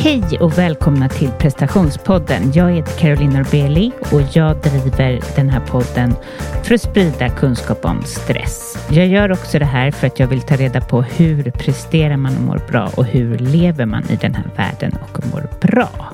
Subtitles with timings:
[0.00, 2.52] Hej och välkomna till prestationspodden.
[2.54, 6.14] Jag heter Caroline Norbeli och jag driver den här podden
[6.62, 8.86] för att sprida kunskap om stress.
[8.90, 12.36] Jag gör också det här för att jag vill ta reda på hur presterar man
[12.36, 16.12] och mår bra och hur lever man i den här världen och mår bra.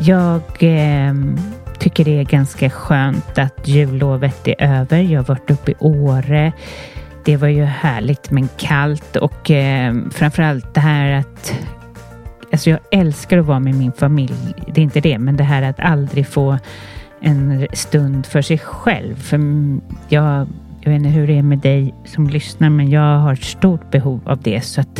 [0.00, 1.14] Jag eh,
[1.78, 5.00] tycker det är ganska skönt att jullovet är över.
[5.00, 6.52] Jag har varit uppe i Åre.
[7.24, 11.54] Det var ju härligt men kallt och eh, framförallt det här att
[12.52, 14.54] Alltså jag älskar att vara med min familj.
[14.66, 16.58] Det är inte det, men det här att aldrig få
[17.20, 19.16] en stund för sig själv.
[19.16, 19.38] För
[20.08, 20.48] jag,
[20.80, 23.90] jag vet inte hur det är med dig som lyssnar, men jag har ett stort
[23.90, 24.60] behov av det.
[24.60, 24.98] Så att,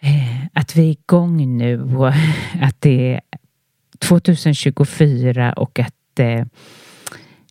[0.00, 2.08] eh, att vi är igång nu och
[2.62, 3.20] att det är
[3.98, 6.44] 2024 och att eh,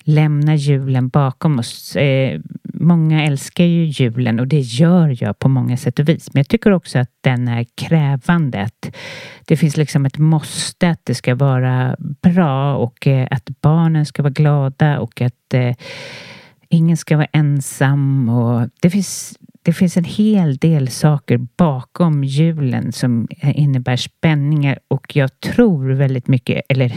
[0.03, 1.95] lämna julen bakom oss.
[1.95, 2.41] Eh,
[2.79, 6.33] många älskar ju julen och det gör jag på många sätt och vis.
[6.33, 8.61] Men jag tycker också att den är krävande.
[8.61, 8.95] Att
[9.45, 14.23] det finns liksom ett måste att det ska vara bra och eh, att barnen ska
[14.23, 15.75] vara glada och att eh,
[16.69, 18.29] ingen ska vara ensam.
[18.29, 24.79] Och det, finns, det finns en hel del saker bakom julen som eh, innebär spänningar
[24.87, 26.93] och jag tror väldigt mycket, eller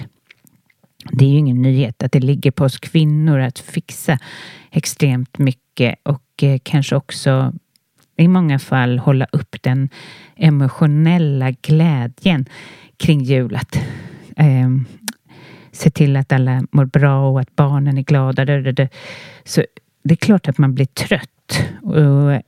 [1.12, 4.18] det är ju ingen nyhet att det ligger på oss kvinnor att fixa
[4.70, 5.69] extremt mycket
[6.02, 7.52] och eh, kanske också
[8.16, 9.88] i många fall hålla upp den
[10.36, 12.46] emotionella glädjen
[12.96, 13.56] kring jul.
[13.56, 13.76] Att
[14.36, 14.70] eh,
[15.72, 18.44] se till att alla mår bra och att barnen är glada.
[19.44, 19.64] Så
[20.04, 21.62] det är klart att man blir trött.
[21.82, 22.32] Och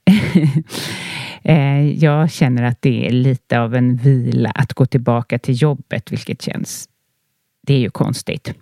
[1.43, 6.13] eh, jag känner att det är lite av en vila att gå tillbaka till jobbet,
[6.13, 6.89] vilket känns
[7.67, 8.55] det är ju konstigt.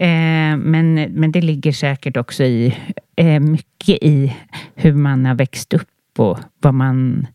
[0.00, 2.76] Eh, men, men det ligger säkert också i
[3.16, 4.36] eh, mycket i
[4.74, 7.26] hur man har växt upp och vad man,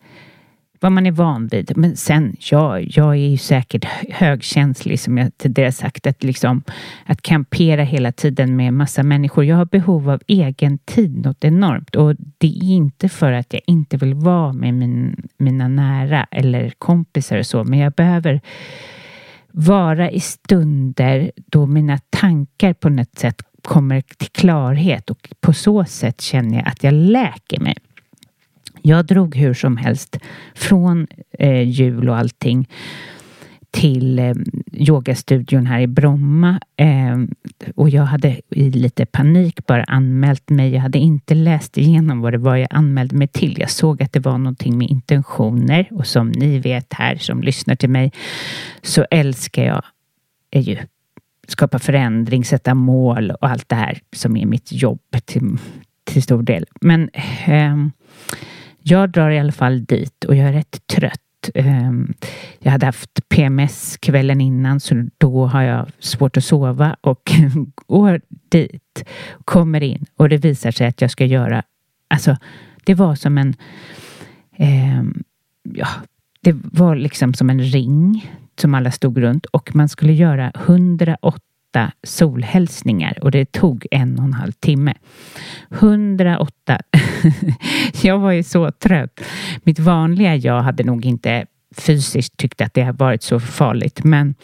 [0.79, 1.77] vad man är van vid.
[1.77, 6.07] Men sen, ja, jag är ju säkert högkänslig som jag tidigare sagt.
[6.07, 6.63] Att, liksom,
[7.05, 9.45] att kampera hela tiden med massa människor.
[9.45, 11.95] Jag har behov av egen tid något enormt.
[11.95, 16.69] Och det är inte för att jag inte vill vara med min, mina nära eller
[16.77, 17.63] kompisar och så.
[17.63, 18.41] Men jag behöver
[19.53, 25.85] vara i stunder då mina tankar på något sätt kommer till klarhet och på så
[25.85, 27.77] sätt känner jag att jag läker mig.
[28.81, 30.17] Jag drog hur som helst
[30.55, 31.07] från
[31.39, 32.69] eh, jul och allting
[33.73, 34.33] till eh,
[34.71, 37.17] yogastudion här i Bromma eh,
[37.75, 40.73] och jag hade i lite panik bara anmält mig.
[40.73, 43.59] Jag hade inte läst igenom vad det var jag anmälde mig till.
[43.59, 47.75] Jag såg att det var någonting med intentioner och som ni vet här som lyssnar
[47.75, 48.11] till mig
[48.81, 49.83] så älskar jag
[50.51, 50.77] är ju
[51.47, 55.57] skapa förändring, sätta mål och allt det här som är mitt jobb till,
[56.03, 56.65] till stor del.
[56.81, 57.09] Men
[57.45, 57.77] eh,
[58.81, 61.22] jag drar i alla fall dit och jag är rätt trött
[61.55, 62.13] Ehm,
[62.59, 66.95] jag hade haft PMS kvällen innan så då har jag svårt att sova.
[67.01, 67.31] Och
[67.87, 69.03] går dit,
[69.45, 71.63] kommer in och det visar sig att jag ska göra,
[72.07, 72.37] alltså
[72.83, 73.55] det var som en,
[74.57, 75.03] eh,
[75.63, 75.87] ja,
[76.41, 78.31] det var liksom som en ring
[78.61, 79.45] som alla stod runt.
[79.45, 84.93] Och man skulle göra 180 108 solhälsningar och det tog en och en halv timme.
[85.69, 86.79] 108.
[88.01, 89.21] jag var ju så trött.
[89.63, 91.45] Mitt vanliga jag hade nog inte
[91.77, 94.35] fysiskt tyckt att det har varit så farligt, men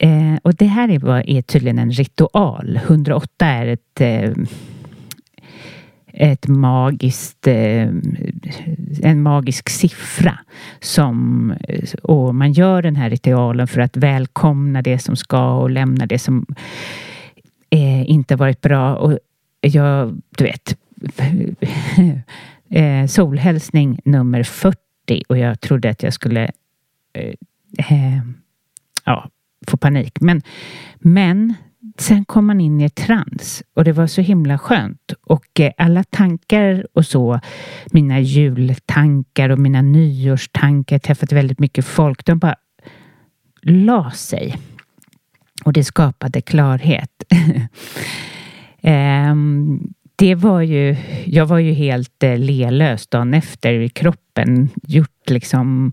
[0.00, 2.76] eh, och det här är, är tydligen en ritual.
[2.76, 4.30] 108 är ett eh,
[6.12, 7.88] ett magiskt, eh,
[9.02, 10.38] en magisk siffra
[10.80, 11.54] som,
[12.02, 16.18] och man gör den här ritualen för att välkomna det som ska och lämna det
[16.18, 16.46] som
[17.70, 18.96] eh, inte varit bra.
[18.96, 19.18] Och
[19.60, 20.76] jag, du vet,
[22.70, 24.78] eh, solhälsning nummer 40
[25.28, 26.50] och jag trodde att jag skulle
[29.04, 29.28] ja,
[29.66, 30.20] få panik.
[30.20, 30.42] Men,
[30.98, 31.54] men
[32.02, 35.12] sen kom man in i ett trans och det var så himla skönt.
[35.22, 37.40] Och eh, alla tankar och så,
[37.92, 42.56] mina jultankar och mina nyårstankar, jag träffat väldigt mycket folk, de bara
[43.62, 44.58] la sig.
[45.64, 47.24] Och det skapade klarhet.
[48.84, 49.80] Ehm,
[50.16, 54.68] det var ju, jag var ju helt eh, lelös dagen efter i kroppen.
[54.82, 55.92] Gjort liksom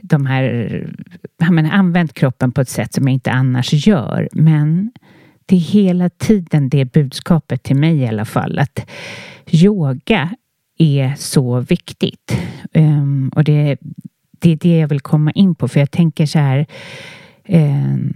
[0.00, 0.86] de här,
[1.38, 4.28] jag använt kroppen på ett sätt som jag inte annars gör.
[4.32, 4.90] Men
[5.48, 8.90] det är hela tiden det budskapet till mig i alla fall att
[9.50, 10.30] yoga
[10.78, 12.36] är så viktigt.
[12.74, 13.76] Um, och det,
[14.38, 16.66] det är det jag vill komma in på för jag tänker så här
[17.48, 18.14] um,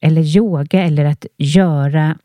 [0.00, 2.18] eller yoga eller att göra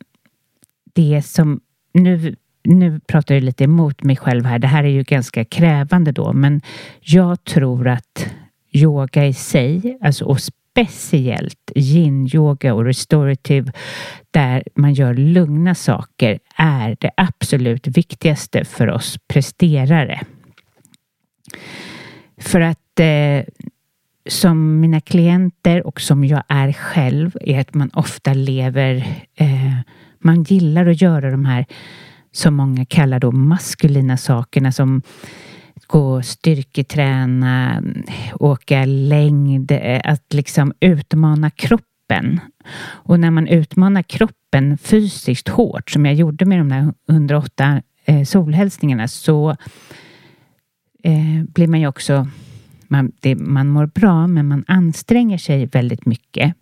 [0.93, 1.59] det som
[1.93, 4.59] nu nu pratar jag lite emot mig själv här.
[4.59, 6.61] Det här är ju ganska krävande då, men
[7.01, 8.27] jag tror att
[8.71, 10.39] yoga i sig, alltså och
[10.75, 13.71] speciellt yin-yoga och restorative
[14.31, 20.21] där man gör lugna saker är det absolut viktigaste för oss presterare.
[22.37, 23.43] För att eh,
[24.29, 28.95] som mina klienter och som jag är själv är att man ofta lever,
[29.35, 29.77] eh,
[30.19, 31.65] man gillar att göra de här
[32.31, 35.01] som många kallar då maskulina sakerna som
[35.87, 37.83] gå styrketräna,
[38.39, 42.39] åka längd, eh, att liksom utmana kroppen.
[42.81, 48.23] Och när man utmanar kroppen fysiskt hårt, som jag gjorde med de där 108 eh,
[48.23, 49.49] solhälsningarna, så
[51.03, 52.27] eh, blir man ju också
[52.87, 56.53] man, det, man mår bra, men man anstränger sig väldigt mycket.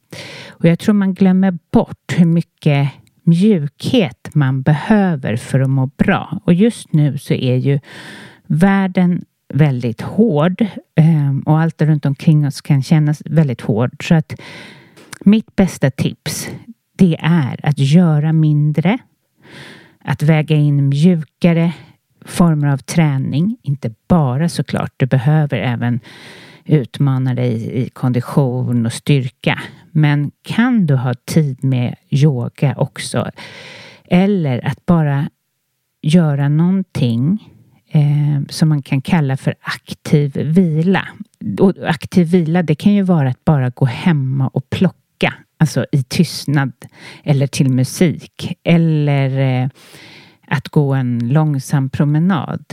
[0.50, 2.90] Och jag tror man glömmer bort hur mycket
[3.24, 6.42] mjukhet man behöver för att må bra.
[6.46, 7.80] Och just nu så är ju
[8.54, 10.66] världen väldigt hård
[10.96, 14.08] ehm, och allt runt omkring oss kan kännas väldigt hård.
[14.08, 14.36] Så att
[15.20, 16.50] mitt bästa tips
[16.96, 18.98] det är att göra mindre,
[20.00, 21.74] att väga in mjukare
[22.26, 23.58] former av träning.
[23.62, 26.00] Inte bara såklart, du behöver även
[26.66, 29.62] utmana dig i kondition och styrka.
[29.92, 33.32] Men kan du ha tid med yoga också?
[34.04, 35.30] Eller att bara
[36.02, 37.53] göra någonting
[37.94, 41.08] eh, som man kan kalla för aktiv vila.
[41.60, 46.04] Och aktiv vila, det kan ju vara att bara gå hemma och plocka, alltså i
[46.04, 46.74] tystnad
[47.24, 49.70] eller till musik eller eh,
[50.48, 52.64] att gå en långsam promenad.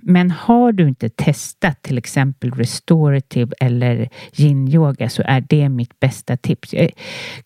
[0.00, 6.36] Men har du inte testat till exempel restorative eller yin-yoga så är det mitt bästa
[6.36, 6.74] tips.
[6.74, 6.90] Eh,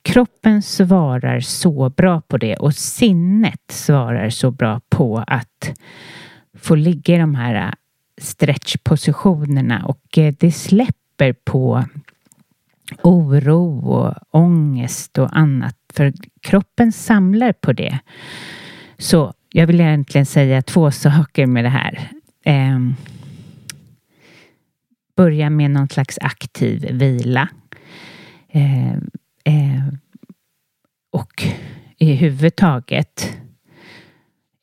[0.03, 5.73] kroppen svarar så bra på det och sinnet svarar så bra på att
[6.59, 7.73] få ligga i de här äh,
[8.19, 11.85] stretchpositionerna och äh, det släpper på
[13.03, 15.77] oro och ångest och annat.
[15.93, 17.99] För kroppen samlar på det.
[18.99, 22.11] Så jag vill egentligen säga två saker med det här.
[22.45, 22.79] Eh,
[25.17, 27.49] börja med någon slags aktiv vila.
[28.49, 28.93] Eh,
[29.45, 29.87] eh,
[31.11, 31.45] och
[31.99, 33.37] i huvud taget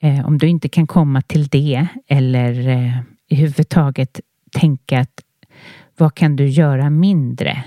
[0.01, 4.19] Eh, om du inte kan komma till det eller eh, i huvud taget
[4.51, 5.21] tänka att
[5.97, 7.63] vad kan du göra mindre?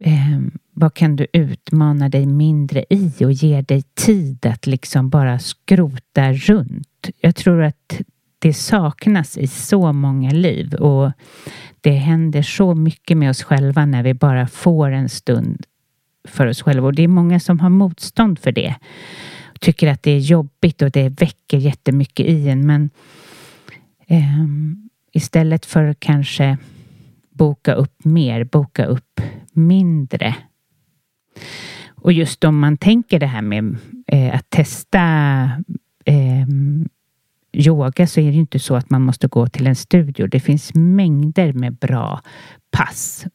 [0.00, 0.40] Eh,
[0.72, 6.32] vad kan du utmana dig mindre i och ge dig tid att liksom bara skrota
[6.32, 7.10] runt?
[7.20, 8.00] Jag tror att
[8.38, 11.12] det saknas i så många liv och
[11.80, 15.66] det händer så mycket med oss själva när vi bara får en stund
[16.28, 18.74] för oss själva och det är många som har motstånd för det
[19.60, 22.66] tycker att det är jobbigt och det väcker jättemycket i en.
[22.66, 22.90] Men
[24.06, 24.44] eh,
[25.12, 26.58] istället för att kanske
[27.30, 29.20] boka upp mer, boka upp
[29.52, 30.36] mindre.
[31.88, 33.76] Och just om man tänker det här med
[34.06, 35.00] eh, att testa
[36.04, 36.46] eh,
[37.52, 40.26] yoga så är det inte så att man måste gå till en studio.
[40.26, 42.20] Det finns mängder med bra
[42.70, 43.26] pass.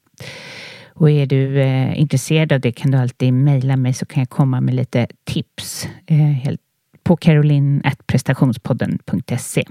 [0.96, 4.30] Och är du eh, intresserad av det kan du alltid mejla mig så kan jag
[4.30, 6.56] komma med lite tips eh,
[7.04, 9.64] på caroline.prestationspodden.se.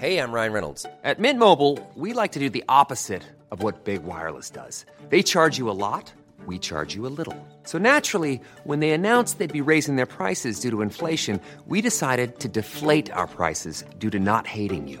[0.00, 0.82] Hej, jag Ryan Reynolds.
[0.82, 0.88] På
[1.18, 4.86] Midmobile we like to do the opposite of what Big Wireless does.
[5.10, 6.12] They charge you a lot,
[6.46, 7.34] we charge you a little.
[7.64, 12.38] So naturally, when they announced they'd be raising their prices due to inflation, we decided
[12.38, 15.00] to deflate our prices due to not hating you.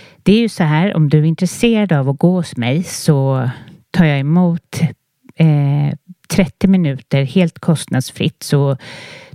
[0.23, 3.49] det är ju så här, om du är intresserad av att gå hos mig så
[3.91, 4.81] tar jag emot
[5.35, 5.97] eh,
[6.29, 8.77] 30 minuter helt kostnadsfritt så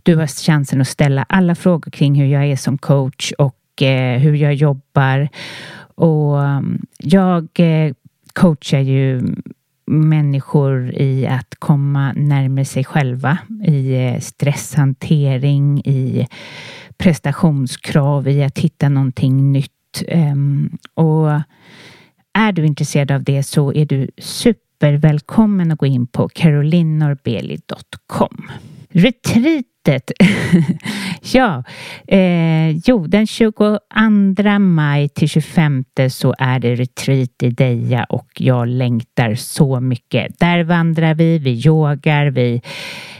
[0.02, 4.18] du har chansen att ställa alla frågor kring hur jag är som coach och eh,
[4.18, 5.28] hur jag jobbar.
[5.78, 7.92] Och mm, jag eh,
[8.32, 9.22] coachar ju
[9.86, 16.26] människor i att komma närmare sig själva i eh, stresshantering, i
[16.96, 19.72] prestationskrav, i att hitta någonting nytt.
[20.08, 21.30] Ehm, och
[22.38, 28.50] är du intresserad av det så är du supervälkommen att gå in på carolinnorbeli.com.
[28.88, 30.12] Retreatet.
[31.32, 31.64] ja,
[32.08, 33.78] eh, jo, den 22
[34.58, 40.38] maj till 25 så är det retreat i Deja och jag längtar så mycket.
[40.38, 42.62] Där vandrar vi, vi yogar, vi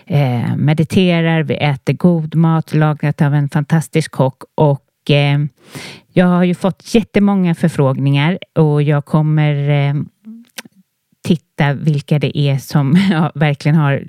[0.06, 5.38] eh, mediterar, vi äter god mat lagat av en fantastisk kock och eh,
[6.12, 9.94] jag har ju fått jättemånga förfrågningar och jag kommer eh,
[11.24, 14.04] titta vilka det är som ja, verkligen har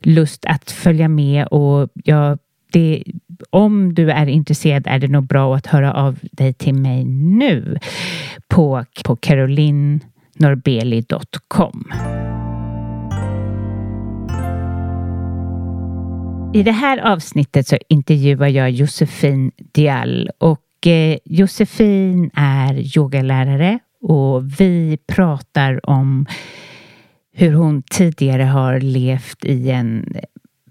[0.00, 2.38] lust att följa med och jag,
[2.72, 3.04] det,
[3.50, 7.78] om du är intresserad är det nog bra att höra av dig till mig nu
[8.48, 11.92] på, på carolinnorbeli.com.
[16.54, 24.60] I det här avsnittet så intervjuar jag Josefin Dial och eh, Josefin är yogalärare och
[24.60, 26.26] vi pratar om
[27.34, 30.14] hur hon tidigare har levt i en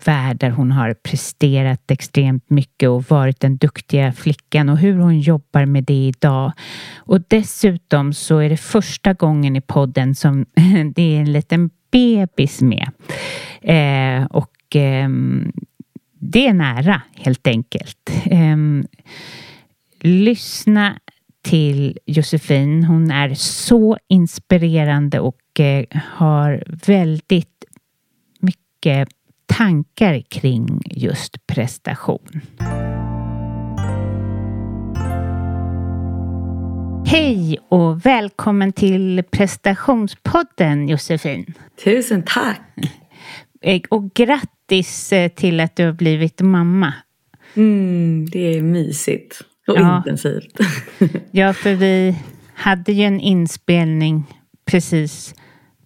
[0.05, 5.19] värld där hon har presterat extremt mycket och varit den duktiga flickan och hur hon
[5.19, 6.51] jobbar med det idag.
[6.97, 10.45] Och dessutom så är det första gången i podden som
[10.95, 12.89] det är en liten bebis med.
[13.61, 15.09] Eh, och eh,
[16.21, 18.09] det är nära helt enkelt.
[18.25, 18.57] Eh,
[19.99, 20.99] lyssna
[21.41, 22.83] till Josefin.
[22.83, 27.65] Hon är så inspirerande och eh, har väldigt
[28.39, 29.09] mycket
[29.45, 32.41] tankar kring just prestation.
[37.05, 41.53] Hej och välkommen till prestationspodden Josefin.
[41.83, 42.61] Tusen tack.
[43.61, 46.93] Eh, och grattis eh, till att du har blivit mamma.
[47.53, 49.97] Mm, det är mysigt och ja.
[49.97, 50.59] intensivt.
[51.31, 52.15] ja, för vi
[52.53, 54.23] hade ju en inspelning
[54.65, 55.35] precis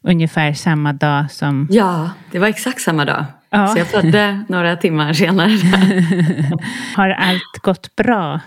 [0.03, 1.67] ungefär samma dag som...
[1.71, 3.25] Ja, det var exakt samma dag.
[3.49, 3.67] Ja.
[3.67, 5.51] Så jag födde några timmar senare.
[6.95, 8.39] Har allt gått bra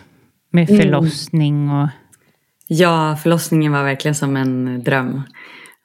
[0.50, 0.82] med mm.
[0.82, 1.70] förlossning?
[1.70, 1.88] Och...
[2.66, 5.22] Ja, förlossningen var verkligen som en dröm.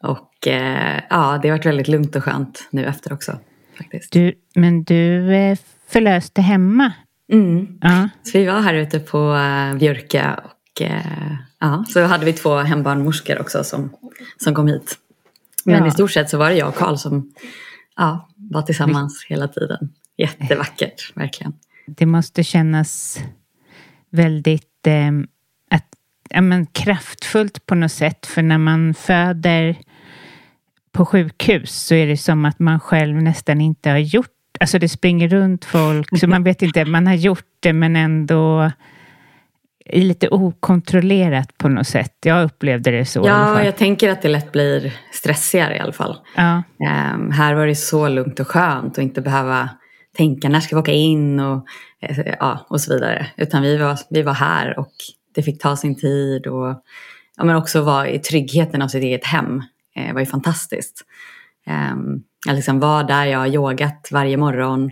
[0.03, 3.39] Och eh, ja, det har varit väldigt lugnt och skönt nu efter också.
[3.77, 4.11] Faktiskt.
[4.11, 6.93] Du, men du eh, förlöste hemma?
[7.31, 7.79] Mm.
[7.81, 8.09] Ja.
[8.23, 12.57] Så vi var här ute på uh, Björka och uh, ja, så hade vi två
[12.57, 13.93] hembarnmorskor också som,
[14.37, 14.97] som kom hit.
[15.65, 15.87] Men ja.
[15.87, 17.33] i stort sett så var det jag och Karl som
[17.95, 19.89] ja, var tillsammans hela tiden.
[20.17, 21.53] Jättevackert, verkligen.
[21.87, 23.19] Det måste kännas
[24.09, 25.11] väldigt eh,
[25.69, 25.87] att,
[26.29, 28.25] ja, men kraftfullt på något sätt.
[28.25, 29.77] För när man föder
[30.93, 34.89] på sjukhus så är det som att man själv nästan inte har gjort Alltså det
[34.89, 38.71] springer runt folk, så man vet inte, man har gjort det men ändå
[39.85, 42.17] lite okontrollerat på något sätt.
[42.23, 43.23] Jag upplevde det så.
[43.25, 46.17] Ja, jag tänker att det lätt blir stressigare i alla fall.
[46.35, 46.63] Ja.
[47.13, 49.69] Um, här var det så lugnt och skönt och inte behöva
[50.17, 51.67] tänka när ska vi åka in och,
[52.09, 53.27] uh, ja, och så vidare.
[53.37, 54.93] Utan vi var, vi var här och
[55.35, 56.83] det fick ta sin tid och
[57.37, 59.63] ja, men också vara i tryggheten av sitt eget hem.
[59.95, 61.05] Det uh, var ju fantastiskt.
[61.67, 64.91] Um, att liksom vara där jag har yogat varje morgon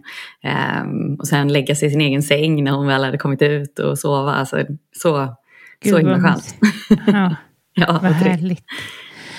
[0.82, 3.80] um, och sen lägga sig i sin egen säng när hon väl hade kommit ut
[3.80, 4.34] och sova.
[4.34, 4.66] Alltså,
[4.98, 5.36] så,
[5.82, 6.56] Gud, så himla skönt.
[7.08, 7.36] Ja,
[7.74, 8.64] ja vad härligt.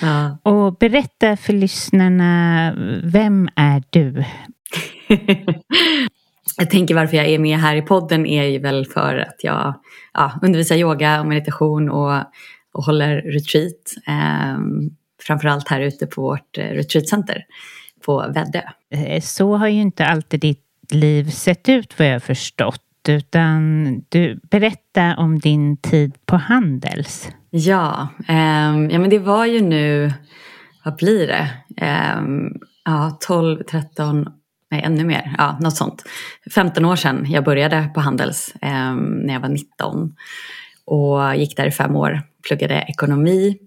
[0.01, 0.37] Ja.
[0.43, 4.23] Och berätta för lyssnarna, vem är du?
[6.57, 9.73] jag tänker varför jag är med här i podden är ju väl för att jag
[10.13, 12.23] ja, undervisar yoga och meditation och,
[12.73, 13.93] och håller retreat.
[14.07, 14.57] Eh,
[15.27, 17.45] framförallt här ute på vårt eh, retreatcenter
[18.05, 18.61] på Väddö.
[18.89, 22.79] Eh, så har ju inte alltid ditt liv sett ut vad jag har förstått.
[23.07, 27.29] Utan du, berätta om din tid på Handels.
[27.49, 28.35] Ja, eh,
[28.89, 30.13] ja men det var ju nu,
[30.85, 31.49] vad blir det?
[31.77, 32.21] Eh,
[32.85, 34.29] ja, 12, 13,
[34.71, 36.03] nej ännu mer, ja något sånt.
[36.55, 40.15] 15 år sedan jag började på Handels eh, när jag var 19.
[40.85, 43.57] Och gick där i fem år, pluggade ekonomi.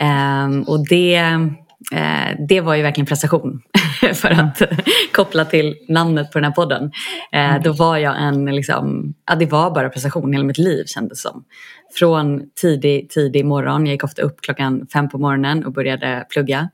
[0.00, 1.16] Ehm, och det,
[1.92, 3.62] eh, det var ju verkligen prestation
[4.14, 4.62] för att
[5.12, 6.90] koppla till namnet på den här podden.
[7.32, 11.22] Eh, då var jag en, liksom, ja, det var bara prestation hela mitt liv kändes
[11.22, 11.44] som.
[11.94, 16.68] Från tidig, tidig morgon, jag gick ofta upp klockan fem på morgonen och började plugga.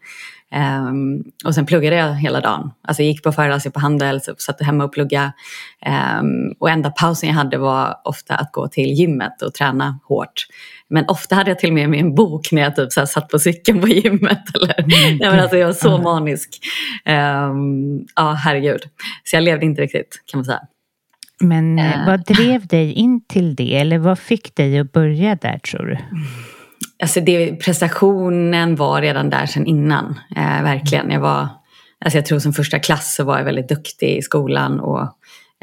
[0.54, 2.70] Um, och sen pluggade jag hela dagen.
[2.82, 5.32] Alltså jag gick på föreläsningar på Handels, satt hemma och pluggade.
[6.20, 10.46] Um, och enda pausen jag hade var ofta att gå till gymmet och träna hårt.
[10.88, 13.28] Men ofta hade jag till och med med en bok när jag typ så satt
[13.28, 14.56] på cykeln på gymmet.
[14.56, 15.18] Eller, mm.
[15.20, 16.58] nej, men alltså jag var så manisk.
[17.04, 18.80] Um, ja, herregud.
[19.24, 20.60] Så jag levde inte riktigt kan man säga.
[21.40, 22.06] Men uh.
[22.06, 23.76] vad drev dig in till det?
[23.76, 25.98] Eller vad fick dig att börja där tror du?
[27.04, 30.18] Alltså det, prestationen var redan där sedan innan.
[30.36, 31.10] Eh, verkligen.
[31.10, 31.48] Jag, var,
[32.04, 34.80] alltså jag tror som första klass så var jag väldigt duktig i skolan.
[34.80, 35.02] Och,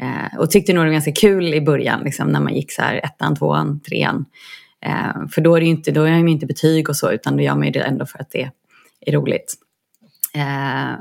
[0.02, 2.00] eh, och tyckte nog det var ganska kul i början.
[2.04, 4.24] Liksom, när man gick så här ettan, tvåan, trean.
[4.84, 7.12] Eh, för då är det inte, då är man inte betyg och så.
[7.12, 8.50] Utan då gör man ju det ändå för att det
[9.06, 9.54] är roligt.
[10.34, 10.92] Eh,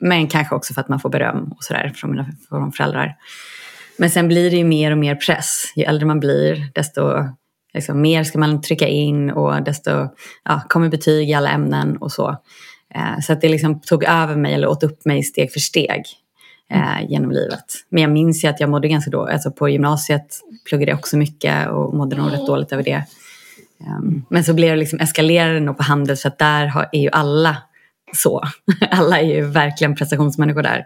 [0.00, 3.16] men kanske också för att man får beröm och sådär från, mina, från föräldrar.
[3.96, 5.72] Men sen blir det ju mer och mer press.
[5.76, 7.28] Ju äldre man blir desto
[7.74, 9.90] liksom, mer ska man trycka in och desto
[10.44, 12.36] ja, kommer betyg i alla ämnen och så.
[12.94, 16.02] Eh, så att det liksom tog över mig eller åt upp mig steg för steg
[16.72, 17.10] eh, mm.
[17.10, 17.64] genom livet.
[17.88, 19.32] Men jag minns ju att jag mådde ganska dåligt.
[19.32, 23.04] Alltså på gymnasiet pluggade jag också mycket och mådde nog rätt dåligt över det.
[23.80, 27.00] Um, men så blev det liksom eskalerade nog på handel så att där har, är
[27.00, 27.56] ju alla
[28.12, 28.42] så.
[28.90, 30.84] alla är ju verkligen prestationsmänniskor där.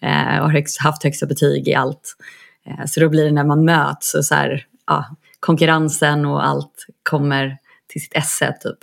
[0.00, 2.16] Eh, och har högst, haft högsta betyg i allt.
[2.66, 5.06] Eh, så då blir det när man möts och så här, ja,
[5.42, 8.78] konkurrensen och allt kommer till sitt esse typ.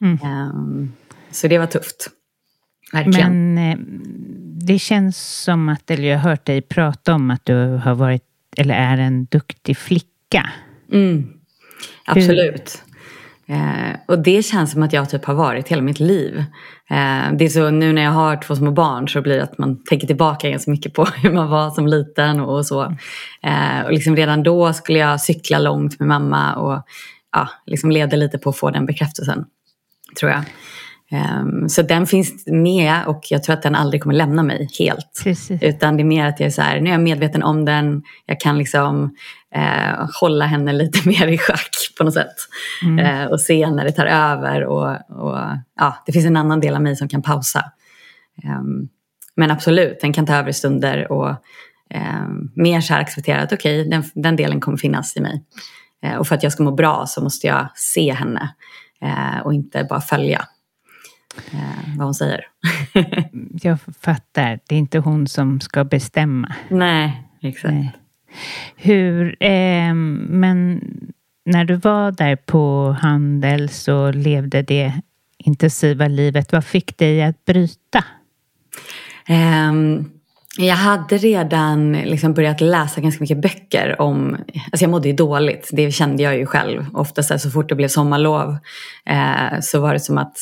[0.00, 0.18] Mm.
[0.22, 0.92] Um,
[1.30, 2.10] så det var tufft.
[2.92, 3.54] Verkligen.
[3.54, 3.78] Men eh,
[4.66, 8.24] det känns som att, eller jag har hört dig prata om att du har varit,
[8.56, 10.50] eller är en duktig flicka.
[10.92, 11.32] Mm.
[12.04, 12.82] Absolut.
[13.46, 16.38] Eh, och det känns som att jag typ har varit hela mitt liv.
[16.90, 19.58] Eh, det är så nu när jag har två små barn så blir det att
[19.58, 22.82] man tänker tillbaka ganska mycket på hur man var som liten och så.
[23.42, 26.82] Eh, och liksom redan då skulle jag cykla långt med mamma och
[27.32, 29.44] ja, liksom levde lite på att få den bekräftelsen.
[30.20, 30.44] Tror jag.
[31.40, 35.20] Um, så den finns med och jag tror att den aldrig kommer lämna mig helt.
[35.24, 35.62] Precis.
[35.62, 38.02] Utan det är mer att jag är så här, nu är jag medveten om den,
[38.26, 39.16] jag kan liksom
[39.54, 42.36] eh, hålla henne lite mer i schack på något sätt.
[42.82, 42.98] Mm.
[42.98, 45.38] Eh, och se när det tar över och, och,
[45.76, 47.72] ja, det finns en annan del av mig som kan pausa.
[48.44, 48.88] Um,
[49.36, 51.30] men absolut, den kan ta över stunder och
[51.94, 55.44] um, mer så här acceptera att okej, okay, den, den, delen kommer finnas i mig.
[56.06, 58.54] Uh, och för att jag ska må bra så måste jag se henne
[59.04, 60.46] uh, och inte bara följa
[61.52, 62.44] eh, vad hon säger.
[63.62, 64.60] jag fattar.
[64.68, 66.54] Det är inte hon som ska bestämma.
[66.68, 67.74] Nej, exakt.
[67.74, 68.01] Nej.
[68.76, 70.80] Hur, eh, men
[71.44, 74.92] när du var där på Handels och levde det
[75.38, 78.04] intensiva livet, vad fick dig att bryta?
[79.28, 80.10] Um,
[80.58, 84.36] jag hade redan liksom börjat läsa ganska mycket böcker om,
[84.72, 86.86] alltså jag mådde ju dåligt, det kände jag ju själv.
[86.92, 88.56] Ofta så, så fort det blev sommarlov
[89.06, 90.36] eh, så var det som att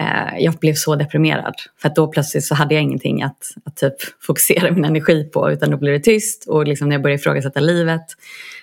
[0.00, 1.54] eh, jag blev så deprimerad.
[1.80, 5.52] För att då plötsligt så hade jag ingenting att, att typ fokusera min energi på
[5.52, 8.06] utan då blev det tyst och liksom när jag började ifrågasätta livet.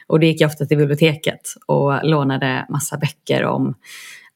[0.08, 3.76] Och då gick jag ofta till biblioteket och lånade massa böcker om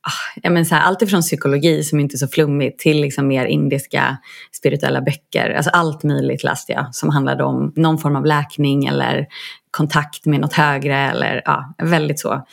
[0.01, 3.27] ah, ja, men så här, allt ifrån psykologi som inte är så flummigt till liksom
[3.27, 4.17] mer indiska
[4.51, 5.49] spirituella böcker.
[5.49, 9.27] Alltså allt möjligt läste jag som handlade om någon form av läkning eller
[9.71, 12.45] kontakt med något högre eller ja, väldigt så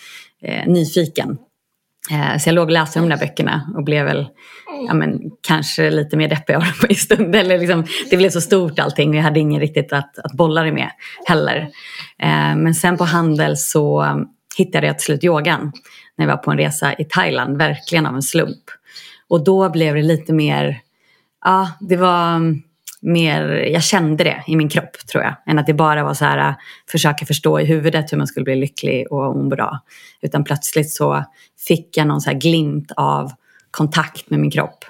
[0.43, 1.39] eh, nyfiken.
[2.11, 4.29] Eh, så jag låg och läste de där böckerna och blev väl
[4.89, 7.37] ja, men, kanske lite mer deppig av dem i stund.
[7.37, 10.63] Eller liksom, det blev så stort allting och jag hade ingen riktigt att, att bolla
[10.63, 10.91] det med
[11.27, 11.57] heller.
[12.19, 15.73] Eh, men sen på Handel så um, hittade jag till slut yogan
[16.17, 18.65] när jag var på en resa i Thailand, verkligen av en slump.
[19.29, 20.81] Och då blev det lite mer,
[21.45, 22.63] ja det var um,
[23.05, 25.35] mer, jag kände det i min kropp tror jag.
[25.47, 26.55] Än att det bara var så här, äh,
[26.91, 29.81] försöka förstå i huvudet hur man skulle bli lycklig och må bra.
[30.23, 31.25] Utan plötsligt så
[31.69, 33.33] fick jag någon så här glimt av
[33.71, 34.85] kontakt med min kropp.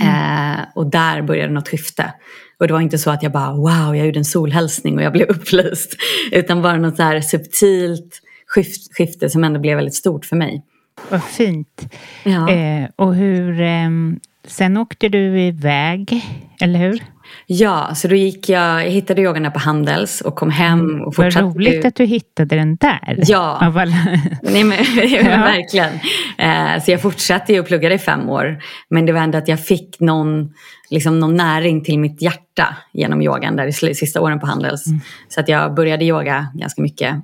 [0.00, 2.12] Eh, och där började något skifte.
[2.58, 5.12] Och det var inte så att jag bara wow, jag gjorde en solhälsning och jag
[5.12, 5.96] blev upplyst.
[6.32, 10.64] Utan bara något så här subtilt skift, skifte som ändå blev väldigt stort för mig.
[11.10, 11.94] Vad fint.
[12.24, 12.50] Ja.
[12.50, 13.60] Eh, och hur...
[13.60, 13.90] Eh,
[14.44, 16.24] sen åkte du iväg,
[16.60, 17.02] eller hur?
[17.46, 21.44] Ja, så då gick jag, jag hittade yogan på Handels och kom hem och fortsatte.
[21.44, 23.16] Vad roligt att du hittade den där.
[23.16, 23.94] Ja, Av alla...
[24.42, 25.22] Nej, men, Ja.
[25.22, 25.92] verkligen.
[26.38, 28.58] Eh, så jag fortsatte ju och pluggade i fem år.
[28.90, 30.52] Men det var ändå att jag fick någon,
[30.90, 34.84] liksom någon näring till mitt hjärta genom yogan där i sista åren på Handels.
[35.28, 37.16] Så att jag började yoga ganska mycket.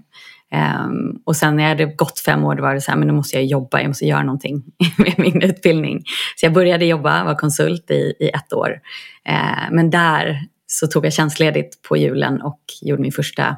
[0.55, 3.09] Ehm, och sen när jag hade gått fem år då var det så här, men
[3.09, 4.63] då måste jag jobba, jag måste göra någonting
[4.99, 6.03] med min utbildning.
[6.37, 8.81] Så jag började jobba, var konsult i, i ett år.
[9.29, 13.57] Eh, men där så tog jag tjänstledigt på julen och gjorde min första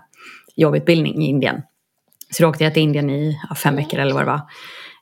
[0.57, 1.63] jobbutbildning i Indien.
[2.31, 4.41] Så då åkte jag till Indien i ja, fem veckor eller vad det var.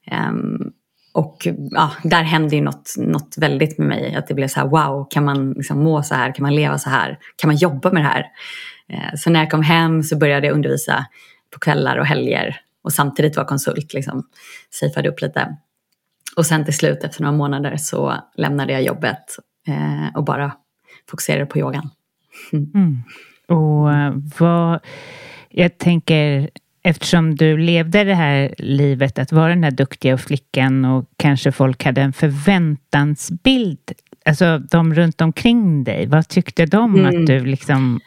[0.07, 0.73] Ehm,
[1.13, 4.15] och ja, där hände ju något, något väldigt med mig.
[4.15, 6.35] Att det blev så här, wow, kan man liksom må så här?
[6.35, 7.19] Kan man leva så här?
[7.37, 8.27] Kan man jobba med det här?
[8.89, 11.07] Eh, så när jag kom hem så började jag undervisa
[11.55, 12.61] på kvällar och helger.
[12.83, 14.29] Och samtidigt var konsult, liksom.
[14.71, 15.57] Safeade upp lite.
[16.37, 19.25] Och sen till slut efter några månader så lämnade jag jobbet
[19.69, 20.53] eh, och bara
[21.11, 21.91] fokuserade på yogan.
[22.53, 23.03] Mm.
[23.49, 24.81] Och eh, vad...
[25.57, 26.51] Jag tänker,
[26.83, 31.85] eftersom du levde det här livet att vara den här duktiga flickan och kanske folk
[31.85, 33.93] hade en förväntansbild,
[34.25, 37.07] alltså de runt omkring dig, vad tyckte de Mm.
[37.07, 38.01] att du liksom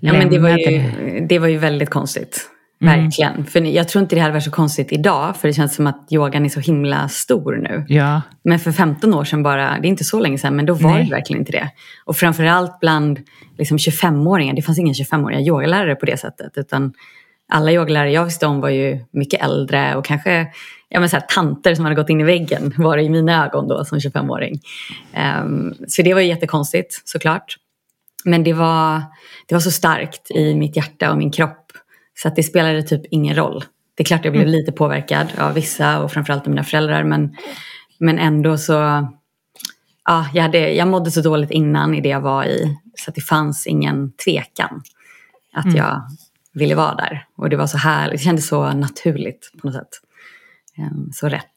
[0.00, 2.50] Ja, men det, var ju, det var ju väldigt konstigt.
[2.80, 3.00] Mm.
[3.00, 3.44] Verkligen.
[3.44, 5.36] För jag tror inte det hade varit så konstigt idag.
[5.36, 7.84] För det känns som att yogan är så himla stor nu.
[7.88, 10.74] Ja, Men för 15 år sedan bara, det är inte så länge sedan, men då
[10.74, 11.04] var Nej.
[11.04, 11.70] det verkligen inte det.
[12.04, 13.20] Och framförallt bland
[13.58, 16.52] liksom 25-åringar, det fanns ingen 25-åriga yogalärare på det sättet.
[16.56, 16.92] Utan
[17.48, 20.46] alla yogalärare jag visste om var ju mycket äldre och kanske
[20.88, 23.46] ja, men så här, tanter som hade gått in i väggen var det i mina
[23.46, 24.60] ögon då som 25-åring.
[25.12, 27.56] Ehm, så det var ju jättekonstigt såklart.
[28.24, 29.02] Men det var,
[29.46, 31.72] det var så starkt i mitt hjärta och min kropp
[32.14, 33.64] så att det spelade typ ingen roll.
[33.94, 37.36] Det är klart jag blev lite påverkad av vissa och framförallt av mina föräldrar men,
[37.98, 38.72] men ändå så,
[40.04, 43.14] ja, jag, hade, jag mådde så dåligt innan i det jag var i så att
[43.14, 44.82] det fanns ingen tvekan
[45.52, 46.02] att jag
[46.52, 47.26] ville vara där.
[47.36, 49.88] Och det var så härligt, det kändes så naturligt på något sätt.
[50.78, 51.54] Ehm, Så rätt.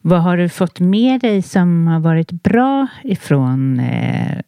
[0.00, 4.38] vad har du fått med dig som har varit bra ifrån eh,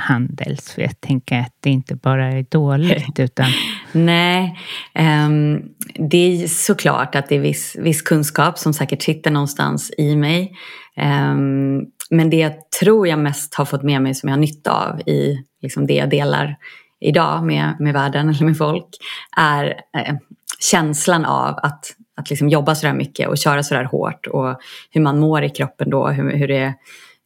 [0.00, 0.72] Handels?
[0.72, 3.46] För jag tänker att det inte bara är dåligt utan
[3.92, 4.58] Nej,
[4.94, 5.62] ehm,
[5.94, 10.52] det är såklart att det är viss, viss kunskap som säkert sitter någonstans i mig.
[10.96, 14.72] Ehm, men det jag tror jag mest har fått med mig som jag har nytta
[14.72, 16.56] av i liksom det jag delar
[17.00, 18.86] idag med, med världen eller med folk
[19.36, 19.64] är
[19.96, 20.14] eh,
[20.60, 21.84] känslan av att,
[22.16, 24.60] att liksom jobba så där mycket och köra så där hårt och
[24.90, 26.74] hur man mår i kroppen då, hur, hur det är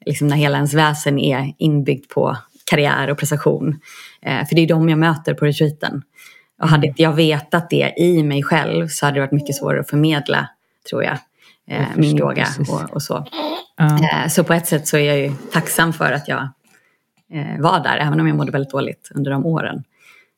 [0.07, 3.81] liksom när hela ens väsen är inbyggt på karriär och prestation.
[4.23, 6.03] Eh, för det är de jag möter på retreaten.
[6.63, 9.81] Och hade inte jag vetat det i mig själv så hade det varit mycket svårare
[9.81, 10.49] att förmedla,
[10.89, 11.19] tror jag,
[11.69, 13.27] eh, Jag min yoga och, och så.
[13.81, 16.49] Eh, så på ett sätt så är jag ju tacksam för att jag
[17.33, 19.85] eh, var där, även om jag mådde väldigt dåligt under de åren.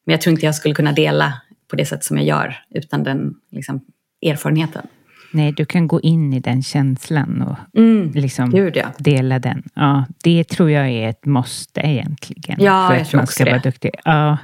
[0.05, 1.33] Men jag tror inte jag skulle kunna dela
[1.71, 3.81] på det sätt som jag gör utan den liksom,
[4.27, 4.87] erfarenheten.
[5.33, 8.87] Nej, du kan gå in i den känslan och Mm, liksom Gud ja.
[8.99, 9.63] dela den.
[9.75, 12.57] Ja, det tror jag är ett måste egentligen.
[12.61, 13.51] Ja, för jag att tror man ska det.
[13.51, 13.91] vara duktig.
[14.05, 14.39] Ja,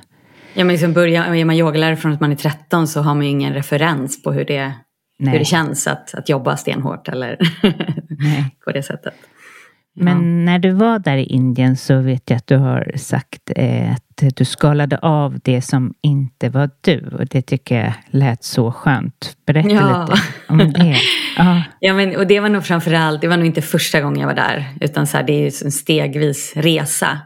[0.55, 3.25] Ja, men liksom börja, är man yogalärare från att man är 13 så har man
[3.25, 4.73] ju ingen referens på hur det,
[5.19, 5.33] Nej.
[5.33, 7.37] hur det känns att, att jobba stenhårt eller
[8.65, 9.15] på det sättet.
[9.95, 13.93] Men när du var där i Indien så vet jag att du har sagt eh,
[13.93, 17.09] att du skalade av det som inte var du.
[17.19, 19.37] Och det tycker jag lät så skönt.
[19.47, 20.09] Berätta Ja.
[20.11, 20.97] lite om det.
[21.37, 24.27] Ja, Ja, men, och det var nog framförallt, det var nog inte första gången jag
[24.27, 27.19] var där, utan så här, det är en stegvis resa.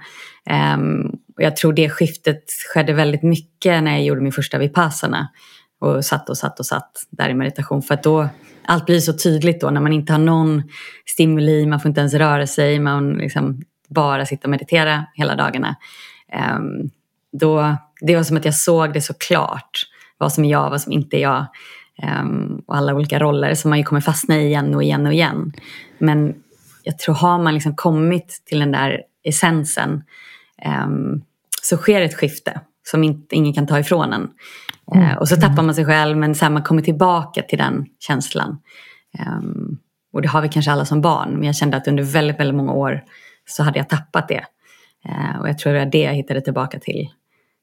[0.50, 2.42] Ehm, och jag tror det skiftet
[2.74, 5.28] skedde väldigt mycket när jag gjorde min första vipassana.
[5.80, 7.82] Och satt och satt och satt där i meditation.
[7.82, 8.28] För att då,
[8.66, 10.62] allt blir så tydligt då när man inte har någon
[11.06, 15.76] stimuli, man får inte ens röra sig, man liksom bara sitter och meditera hela dagarna.
[16.32, 16.90] Ehm,
[17.32, 19.70] då, det var som att jag såg det så klart,
[20.18, 21.46] vad som är jag, vad som inte är jag.
[22.02, 25.12] Ehm, och alla olika roller som man ju kommer fastna i igen och igen och
[25.12, 25.52] igen.
[25.98, 26.34] Men
[26.82, 30.04] jag tror har man liksom kommit till den där essensen
[30.62, 31.22] ehm,
[31.62, 34.28] så sker ett skifte som inte, ingen kan ta ifrån en.
[34.94, 35.18] Mm.
[35.18, 38.58] och så tappar man sig själv men sen man kommer tillbaka till den känslan.
[39.26, 39.78] Um,
[40.12, 42.54] och det har vi kanske alla som barn men jag kände att under väldigt, väldigt
[42.54, 43.04] många år
[43.44, 44.44] så hade jag tappat det.
[45.08, 47.08] Uh, och jag tror det var det jag hittade tillbaka till.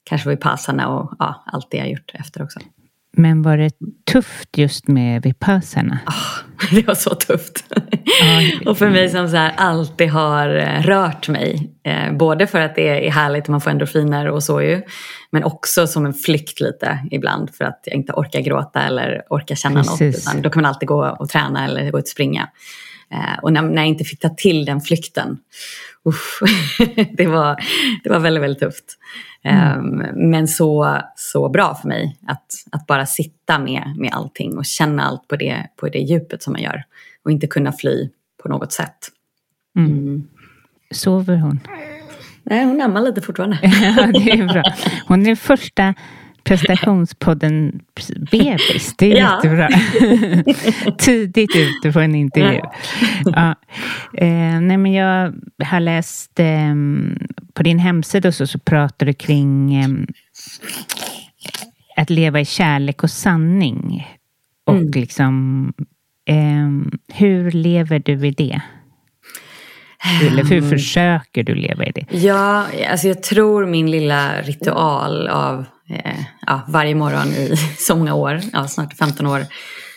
[0.03, 2.59] Kanske Vipassana och ja, allt det jag gjort efter också.
[3.17, 3.71] Men var det
[4.11, 5.99] tufft just med vipassarna?
[6.07, 7.65] Oh, det var så tufft.
[8.65, 11.71] och för mig som så här alltid har eh, rört mig.
[11.83, 14.81] Eh, både för att det är härligt och man får endorfiner och så ju.
[15.31, 19.55] Men också som en flykt lite ibland för att jag inte orkar gråta eller orkar
[19.55, 20.33] känna Precis.
[20.33, 20.43] något.
[20.43, 22.49] Då kan man alltid gå och träna eller gå ut och springa.
[23.11, 25.37] Eh, och när, när jag inte fick ta till den flykten,
[26.05, 26.39] uff,
[27.17, 27.55] det, var,
[28.03, 28.97] det var väldigt, väldigt tufft.
[29.43, 29.79] Mm.
[29.79, 34.65] Um, men så, så bra för mig att, att bara sitta med, med allting och
[34.65, 36.83] känna allt på det, på det djupet som man gör.
[37.25, 38.09] Och inte kunna fly
[38.43, 38.97] på något sätt.
[39.77, 39.91] Mm.
[39.91, 40.27] Mm.
[40.91, 41.59] Sover hon?
[42.43, 43.59] Nej, hon ammar lite fortfarande.
[43.61, 44.63] ja, det är bra.
[45.07, 45.93] Hon är första
[46.43, 47.79] prestationspodden
[48.31, 48.95] bebis.
[48.97, 49.35] Det är ja.
[49.35, 49.69] jättebra.
[50.97, 52.61] Tidigt ute på en intervju.
[53.25, 53.55] Ja.
[54.13, 55.33] Eh, nej, men jag
[55.65, 56.75] har läst eh,
[57.53, 59.89] på din hemsida så, så pratar du kring eh,
[61.95, 64.07] att leva i kärlek och sanning.
[64.65, 64.91] Och mm.
[64.91, 65.73] liksom,
[66.25, 68.61] ehm, hur lever du i det?
[70.21, 70.69] Eller hur ehm.
[70.69, 72.05] försöker du leva i det?
[72.09, 78.13] Ja, alltså jag tror min lilla ritual av eh, ja, varje morgon i så många
[78.13, 79.45] år, ja, snart 15 år,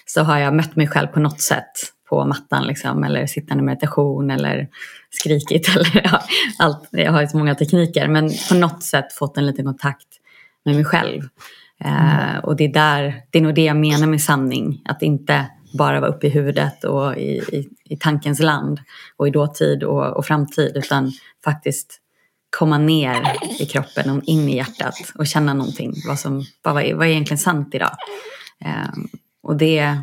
[0.07, 1.73] så har jag mött mig själv på något sätt
[2.09, 4.69] på mattan liksom, eller sittande meditation eller
[5.11, 5.69] skrikit.
[5.77, 6.23] Eller, ja,
[6.59, 6.89] allt.
[6.91, 10.09] Jag har ju så många tekniker men på något sätt fått en liten kontakt
[10.65, 11.23] med mig själv.
[11.85, 14.83] Eh, och det är, där, det är nog det jag menar med sanning.
[14.85, 15.47] Att inte
[15.79, 18.81] bara vara uppe i huvudet och i, i, i tankens land
[19.17, 21.13] och i dåtid och, och framtid utan
[21.45, 22.01] faktiskt
[22.59, 25.95] komma ner i kroppen och in i hjärtat och känna någonting.
[26.07, 27.97] Vad, som, vad, är, vad är egentligen sant idag?
[28.65, 28.91] Eh,
[29.43, 29.99] och det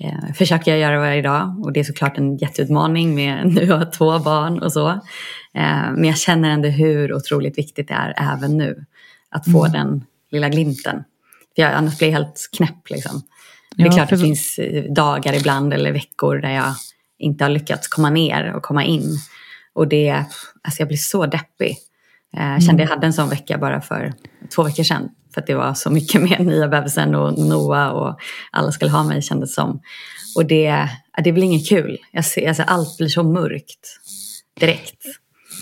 [0.00, 3.84] eh, försöker jag göra varje dag och det är såklart en jätteutmaning med nu har
[3.84, 4.88] två barn och så.
[5.54, 8.84] Eh, men jag känner ändå hur otroligt viktigt det är även nu
[9.30, 9.72] att få mm.
[9.72, 11.04] den lilla glimten.
[11.54, 13.22] För jag, annars blir jag helt knäpp liksom.
[13.76, 14.16] Det är ja, klart för...
[14.16, 16.74] det finns eh, dagar ibland eller veckor där jag
[17.18, 19.18] inte har lyckats komma ner och komma in.
[19.72, 20.10] Och det,
[20.62, 21.76] alltså jag blir så deppig.
[22.36, 22.88] Eh, jag kände mm.
[22.88, 24.12] jag hade en sån vecka bara för
[24.54, 25.08] två veckor sedan.
[25.34, 28.18] För att det var så mycket med nya bebisen och Noah och
[28.50, 29.80] alla skulle ha mig kändes som.
[30.36, 30.88] Och det,
[31.24, 31.98] det blir inget kul.
[32.12, 34.00] Jag ser, alltså allt blir så mörkt
[34.60, 35.02] direkt.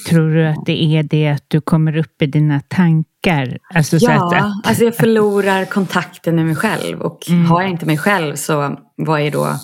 [0.09, 3.59] Tror du att det är det att du kommer upp i dina tankar?
[3.75, 7.01] Alltså ja, att, alltså jag förlorar kontakten med mig själv.
[7.01, 7.47] Och mm.
[7.47, 9.59] har jag inte mig själv så vad är då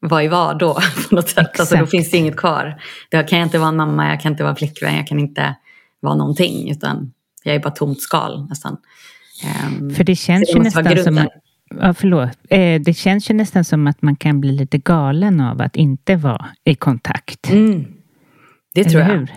[0.00, 0.74] vad är vad då?
[1.08, 1.60] På något sätt.
[1.60, 2.80] Alltså, då finns det inget kvar.
[3.10, 5.20] Då kan jag inte vara en mamma, jag kan inte vara en flickvän, jag kan
[5.20, 5.54] inte
[6.00, 6.70] vara någonting.
[6.70, 7.12] Utan
[7.44, 8.76] jag är bara tomt skal nästan.
[9.78, 11.28] Um, För det känns det ju nästan som...
[11.80, 12.38] Ja, förlåt.
[12.50, 16.16] Eh, det känns ju nästan som att man kan bli lite galen av att inte
[16.16, 17.50] vara i kontakt.
[17.50, 17.84] Mm.
[18.74, 19.28] Det tror jag.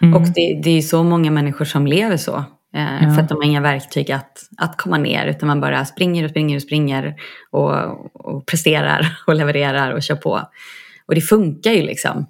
[0.00, 0.14] Mm.
[0.14, 2.44] Och det, det är så många människor som lever så.
[2.74, 3.14] Eh, ja.
[3.14, 6.30] För att de har inga verktyg att, att komma ner utan man bara springer och
[6.30, 7.14] springer och springer
[7.50, 7.72] och,
[8.14, 10.40] och presterar och levererar och kör på.
[11.06, 12.26] Och det funkar ju liksom.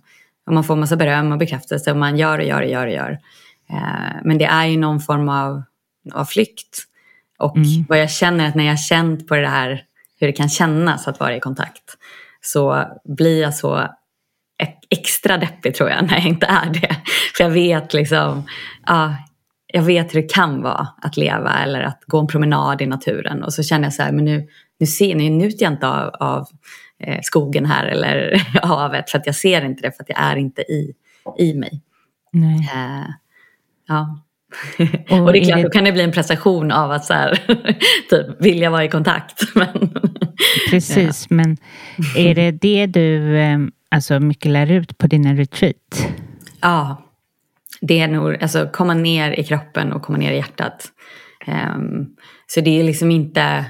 [0.46, 2.92] Och man får massa beröm och bekräftelse och man gör och gör och gör och
[2.92, 3.18] gör.
[3.70, 5.62] Eh, men det är ju någon form av,
[6.12, 6.82] av flykt.
[7.38, 7.84] Och mm.
[7.88, 9.82] vad jag känner är att när jag känt på det här
[10.20, 11.96] hur det kan kännas att vara i kontakt
[12.40, 13.88] så blir jag så
[14.90, 16.96] extra deppig tror jag när jag inte är det.
[17.36, 18.46] För jag vet liksom,
[18.86, 19.16] ja,
[19.66, 23.42] jag vet hur det kan vara att leva eller att gå en promenad i naturen
[23.42, 24.48] och så känner jag så här, men nu,
[24.78, 26.46] nu, ser, nu njuter jag inte av, av
[26.98, 30.36] eh, skogen här eller havet för att jag ser inte det för att jag är
[30.36, 30.94] inte i,
[31.38, 31.82] i mig.
[32.32, 32.70] Nej.
[32.74, 33.06] Eh,
[33.88, 34.22] ja.
[35.10, 35.62] Och, och, det är klart, det...
[35.62, 37.34] då kan det bli en prestation av att så här,
[38.10, 39.42] typ, vilja vara i kontakt.
[39.54, 39.98] Men,
[40.70, 41.36] Precis, ja.
[41.36, 41.56] men
[42.16, 43.58] är det det du eh,
[43.90, 46.08] alltså, mycket lär ut på dina retreat?
[46.60, 47.02] Ja,
[47.80, 50.86] det är nog alltså komma ner i kroppen och komma ner i hjärtat.
[51.46, 52.06] Um,
[52.46, 53.64] så det är liksom inte,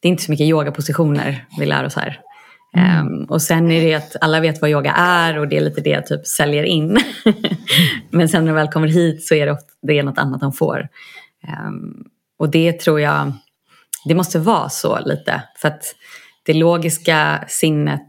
[0.00, 2.20] det är inte så mycket yogapositioner vi lär oss här.
[2.72, 3.06] Mm.
[3.06, 5.80] Um, och sen är det att alla vet vad yoga är och det är lite
[5.80, 6.98] det jag typ säljer in.
[8.10, 10.52] Men sen när de väl kommer hit så är det, det är något annat de
[10.52, 10.88] får.
[11.66, 12.04] Um,
[12.38, 13.32] och det tror jag,
[14.04, 15.42] det måste vara så lite.
[15.56, 15.82] För att
[16.42, 18.08] det logiska sinnet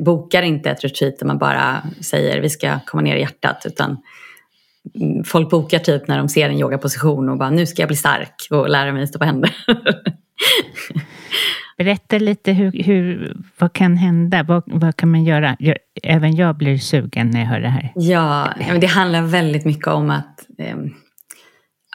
[0.00, 3.62] bokar inte ett retreat där man bara säger vi ska komma ner i hjärtat.
[3.66, 3.96] Utan
[5.24, 8.34] folk bokar typ när de ser en yogaposition och bara nu ska jag bli stark
[8.50, 9.56] och lära mig stå på händer.
[11.78, 14.42] Berätta lite hur, hur, vad kan hända?
[14.42, 15.56] Vad, vad kan man göra?
[15.58, 17.92] Jag, även jag blir sugen när jag hör det här.
[17.94, 20.76] Ja, det handlar väldigt mycket om att eh,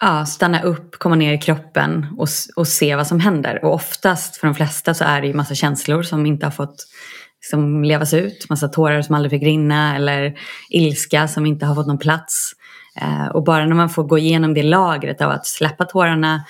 [0.02, 3.66] ja, stanna upp, komma ner i kroppen och, och se vad som händer.
[3.66, 6.76] Och oftast för de flesta så är det ju massa känslor som inte har fått
[7.42, 8.50] liksom, levas ut.
[8.50, 10.34] Massa tårar som aldrig fick rinna eller
[10.70, 12.52] ilska som inte har fått någon plats.
[13.02, 16.46] Eh, och bara när man får gå igenom det lagret av att släppa tårarna,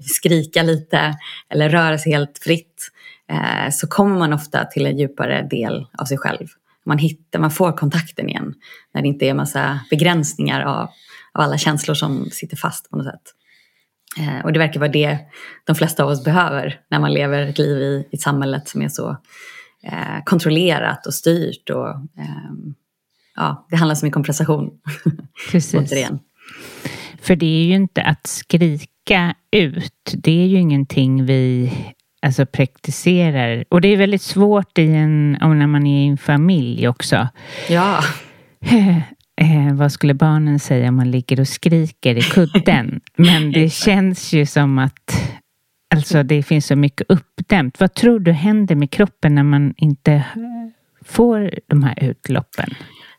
[0.00, 1.14] skrika lite
[1.50, 2.90] eller röra sig helt fritt
[3.30, 6.46] eh, så kommer man ofta till en djupare del av sig själv.
[6.84, 8.54] Man, hittar, man får kontakten igen
[8.94, 10.88] när det inte är massa begränsningar av,
[11.32, 13.34] av alla känslor som sitter fast på något sätt.
[14.18, 15.18] Eh, och det verkar vara det
[15.64, 18.88] de flesta av oss behöver när man lever ett liv i, i samhället som är
[18.88, 19.16] så
[19.82, 21.70] eh, kontrollerat och styrt.
[21.70, 22.52] Och, eh,
[23.36, 24.70] ja, det handlar så mycket om prestation.
[25.50, 25.74] Precis.
[25.74, 26.18] Återigen.
[27.20, 30.14] För det är ju inte att skrika ut.
[30.14, 31.72] Det är ju ingenting vi
[32.22, 33.64] alltså, praktiserar.
[33.68, 37.28] Och det är väldigt svårt i en, när man är i en familj också.
[37.68, 38.00] Ja.
[39.40, 43.00] Eh, vad skulle barnen säga om man ligger och skriker i kudden?
[43.16, 45.32] Men det känns ju som att
[45.94, 47.80] alltså, det finns så mycket uppdämt.
[47.80, 50.24] Vad tror du händer med kroppen när man inte
[51.04, 52.74] får de här utloppen?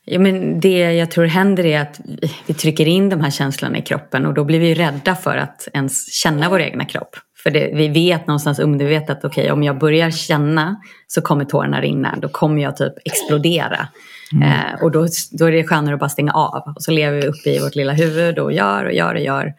[0.06, 2.00] Ja, men det jag tror händer är att
[2.46, 5.68] vi trycker in de här känslorna i kroppen och då blir vi rädda för att
[5.74, 7.16] ens känna vår egna kropp.
[7.44, 11.46] För det, vi vet någonstans undervetet att okej, okay, om jag börjar känna så kommer
[11.46, 12.16] tårarna rinna.
[12.22, 13.88] Då kommer jag typ explodera.
[14.34, 14.50] Mm.
[14.50, 16.74] Eh, och då, då är det skönare att bara stänga av.
[16.76, 19.54] Och så lever vi uppe i vårt lilla huvud och gör och gör och gör.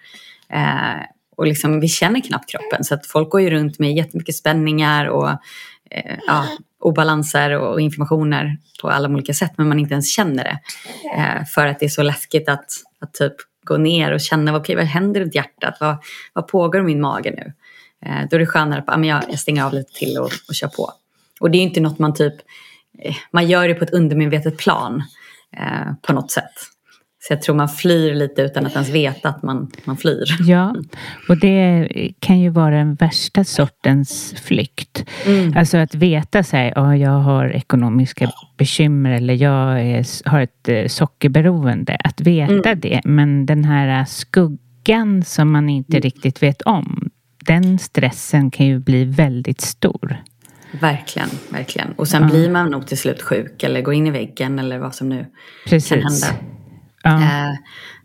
[0.53, 1.03] Eh,
[1.37, 2.85] och liksom, vi känner knappt kroppen.
[2.85, 5.31] Så att folk går ju runt med jättemycket spänningar och
[5.91, 6.47] eh, ja,
[6.81, 9.53] obalanser och inflammationer på alla olika sätt.
[9.57, 10.59] Men man inte ens känner det.
[11.17, 12.67] Eh, för att det är så läskigt att,
[13.01, 15.77] att typ gå ner och känna okay, vad händer runt hjärtat?
[15.81, 15.97] Vad,
[16.33, 17.53] vad pågår i min mage nu?
[18.07, 20.69] Eh, då är det skönare att ah, jag stänger av lite till och, och kör
[20.69, 20.93] på.
[21.41, 22.35] Och det är inte något man typ
[22.99, 25.03] Eh, man gör det på ett undermedvetet plan
[25.57, 26.53] eh, på något sätt.
[27.23, 30.25] Så jag tror man flyr lite utan att ens veta att man, man flyr.
[30.41, 30.75] Ja,
[31.29, 31.89] och det
[32.21, 35.05] kan ju vara den värsta sortens flykt.
[35.27, 35.57] Mm.
[35.57, 40.69] Alltså att veta så här, ja, jag har ekonomiska bekymmer eller jag är, har ett
[40.69, 41.97] eh, sockerberoende.
[42.05, 42.81] Att veta mm.
[42.81, 46.03] det, men den här skuggan som man inte mm.
[46.03, 47.11] riktigt vet om.
[47.47, 50.17] Den stressen kan ju bli väldigt stor.
[50.81, 51.93] Verkligen, verkligen.
[51.93, 52.29] Och sen ja.
[52.29, 55.27] blir man nog till slut sjuk eller går in i väggen eller vad som nu
[55.67, 55.89] Precis.
[55.89, 56.27] kan hända.
[57.05, 57.55] Eh,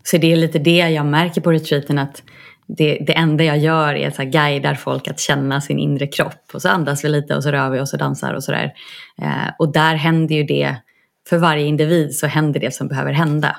[0.03, 2.23] så det är lite det jag märker på retreaten att
[2.67, 6.49] det, det enda jag gör är att så guidar folk att känna sin inre kropp.
[6.53, 8.73] Och så andas vi lite och så rör vi oss och dansar och sådär.
[9.21, 10.75] Eh, och där händer ju det,
[11.29, 13.57] för varje individ så händer det som behöver hända.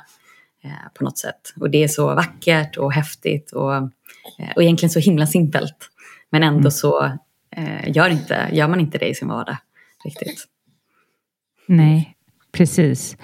[0.64, 1.40] Eh, på något sätt.
[1.60, 3.82] Och det är så vackert och häftigt och,
[4.56, 5.76] och egentligen så himla simpelt.
[6.30, 6.70] Men ändå mm.
[6.70, 7.18] så
[7.86, 9.56] gör, inte, gör man inte det i sin vardag
[10.04, 10.44] riktigt.
[11.66, 12.15] Nej,
[12.56, 13.16] precis.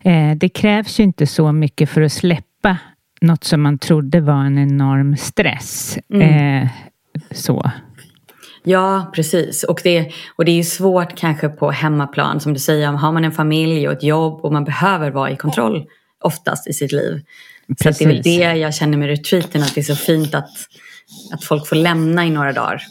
[0.00, 2.76] Eh, det krävs ju inte så mycket för att släppa
[3.20, 5.98] något som man trodde var en enorm stress.
[6.12, 6.62] Mm.
[6.62, 6.68] Eh,
[7.30, 7.70] så.
[8.64, 9.64] Ja, precis.
[9.64, 13.24] Och det, och det är ju svårt kanske på hemmaplan, som du säger, har man
[13.24, 15.86] en familj och ett jobb och man behöver vara i kontroll
[16.24, 17.22] oftast i sitt liv.
[17.82, 17.98] Precis.
[17.98, 20.50] Så det är väl det jag känner med retreaten, att det är så fint att,
[21.32, 22.82] att folk får lämna i några dagar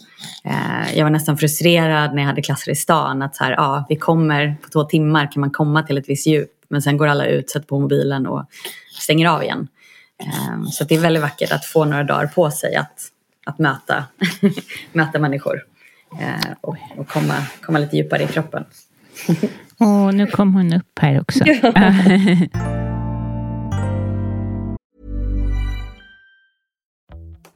[0.44, 3.22] Eh, jag var nästan frustrerad när jag hade klasser i stan.
[3.22, 6.28] Att så här, ja, vi kommer på två timmar kan man komma till ett visst
[6.28, 6.52] djup.
[6.68, 8.46] Men sen går alla ut, sätter på mobilen och
[9.00, 9.68] stänger av igen.
[10.24, 13.02] Eh, så det är väldigt vackert att få några dagar på sig att,
[13.46, 14.06] att möta,
[14.94, 15.62] möta människor.
[16.20, 18.66] Eh, och, och komma, komma lite djupare i kroppen.
[19.80, 21.44] Åh, oh, nu kom hon upp här också.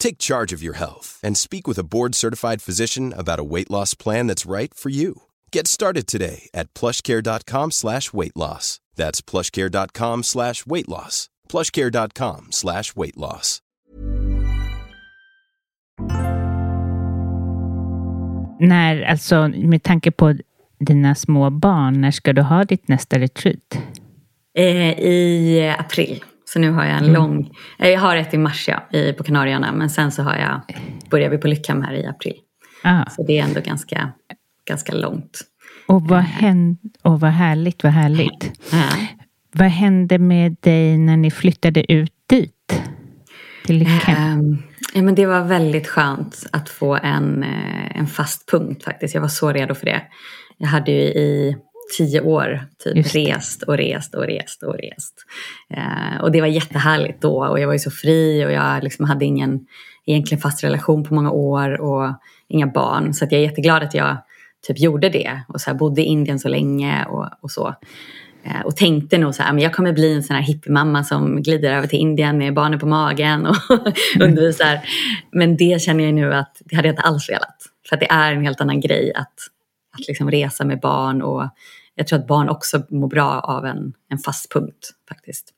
[0.00, 3.70] Take charge of your health and speak with a board certified physician about a weight
[3.70, 5.22] loss plan that's right for you.
[5.52, 8.80] Get started today at plushcare.com slash weight loss.
[8.96, 11.28] That's plushcare.com slash weight loss.
[11.48, 13.60] plushcare.com slash weight loss.
[18.60, 20.34] När, alltså med tanke på
[20.78, 23.76] dina små barn, när ska du ha ditt nästa retreat?
[24.54, 26.24] Eh, I april.
[26.52, 27.14] Så nu har jag en mm.
[27.14, 27.50] lång...
[27.78, 29.72] Eh, jag har ett i mars ja, i, på Kanarieöarna.
[29.72, 30.60] Men sen så har jag,
[31.10, 32.36] börjar vi på Lyckhem här i april.
[32.82, 33.04] Ah.
[33.10, 34.12] Så det är ändå ganska,
[34.68, 35.40] ganska långt.
[35.86, 38.60] Och vad, hände, och vad härligt, vad härligt.
[38.72, 38.88] Ja.
[39.52, 42.82] Vad hände med dig när ni flyttade ut dit?
[43.66, 44.38] Till Lyckhem?
[44.38, 44.62] Um,
[44.94, 49.14] ja, men det var väldigt skönt att få en, eh, en fast punkt faktiskt.
[49.14, 50.02] Jag var så redo för det.
[50.58, 51.56] Jag hade ju i
[51.96, 55.14] tio år typ rest och rest och rest och rest.
[55.74, 59.04] Eh, och det var jättehärligt då och jag var ju så fri och jag liksom
[59.04, 59.66] hade ingen
[60.06, 62.12] egentligen fast relation på många år och
[62.48, 63.14] inga barn.
[63.14, 64.16] Så jag är jätteglad att jag
[64.66, 67.74] typ gjorde det och så bodde i Indien så länge och, och så.
[68.44, 71.42] Eh, och tänkte nog så här, men jag kommer bli en sån här hippiemamma som
[71.42, 73.56] glider över till Indien med barnen på magen och
[74.20, 74.80] undervisar.
[75.32, 77.56] Men det känner jag nu att det hade jag inte alls velat.
[77.88, 79.34] För att det är en helt annan grej att,
[79.98, 81.48] att liksom resa med barn och
[81.94, 85.54] jag tror att barn också mår bra av en, en fast punkt faktiskt.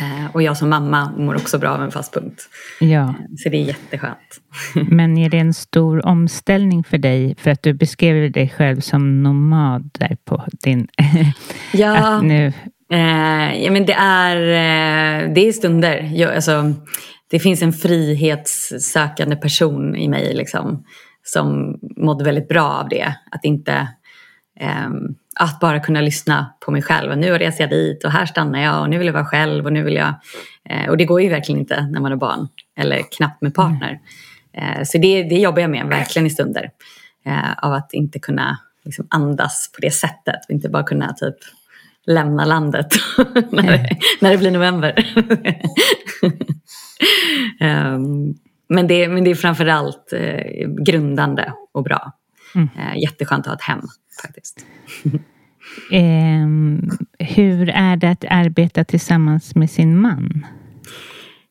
[0.00, 2.48] Eh, och jag som mamma mår också bra av en fast punkt.
[2.80, 3.02] Ja.
[3.02, 4.40] Eh, så det är jätteskönt.
[4.88, 7.34] Men är det en stor omställning för dig?
[7.38, 10.88] För att du beskrev dig själv som nomad där på din...
[11.72, 12.52] ja, nu...
[12.92, 16.10] Eh, ja men det är, eh, det är stunder.
[16.14, 16.74] Jag, alltså,
[17.30, 20.84] det finns en frihetssökande person i mig liksom,
[21.22, 23.14] som mådde väldigt bra av det.
[23.30, 23.88] Att inte...
[24.60, 24.88] Eh,
[25.34, 27.18] att bara kunna lyssna på mig själv.
[27.18, 29.72] Nu reser jag dit och här stannar jag och nu vill jag vara själv och
[29.72, 30.14] nu vill jag...
[30.68, 34.00] Eh, och det går ju verkligen inte när man är barn eller knappt med partner.
[34.52, 36.70] Eh, så det, det jobbar jag med verkligen i stunder.
[37.26, 41.36] Eh, av att inte kunna liksom, andas på det sättet och inte bara kunna typ
[42.06, 42.86] lämna landet
[43.50, 44.94] när, det, när det blir november.
[47.60, 48.34] um,
[48.68, 52.12] men, det, men det är framförallt eh, grundande och bra.
[52.54, 52.68] Mm.
[52.78, 53.82] Eh, jätteskönt att ha ett hem
[54.22, 54.66] faktiskt.
[55.90, 56.46] eh,
[57.18, 60.46] hur är det att arbeta tillsammans med sin man?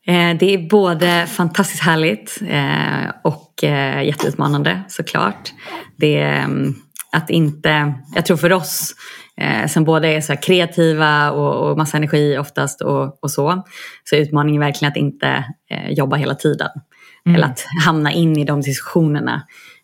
[0.07, 5.53] Eh, det är både fantastiskt härligt eh, och eh, jätteutmanande såklart.
[5.95, 6.75] Det är mm,
[7.11, 8.95] att inte, jag tror för oss
[9.41, 13.63] eh, som båda är så kreativa och, och massa energi oftast och, och så,
[14.03, 16.69] så är utmaningen verkligen att inte eh, jobba hela tiden.
[17.25, 17.35] Mm.
[17.35, 19.41] Eller att hamna in i de diskussionerna.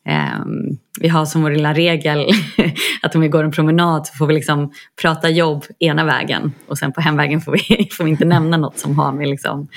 [0.09, 2.27] Um, vi har som vår lilla regel
[3.01, 4.71] att om vi går en promenad så får vi liksom
[5.01, 8.79] prata jobb ena vägen och sen på hemvägen får vi, får vi inte nämna något
[8.79, 9.67] som har med liksom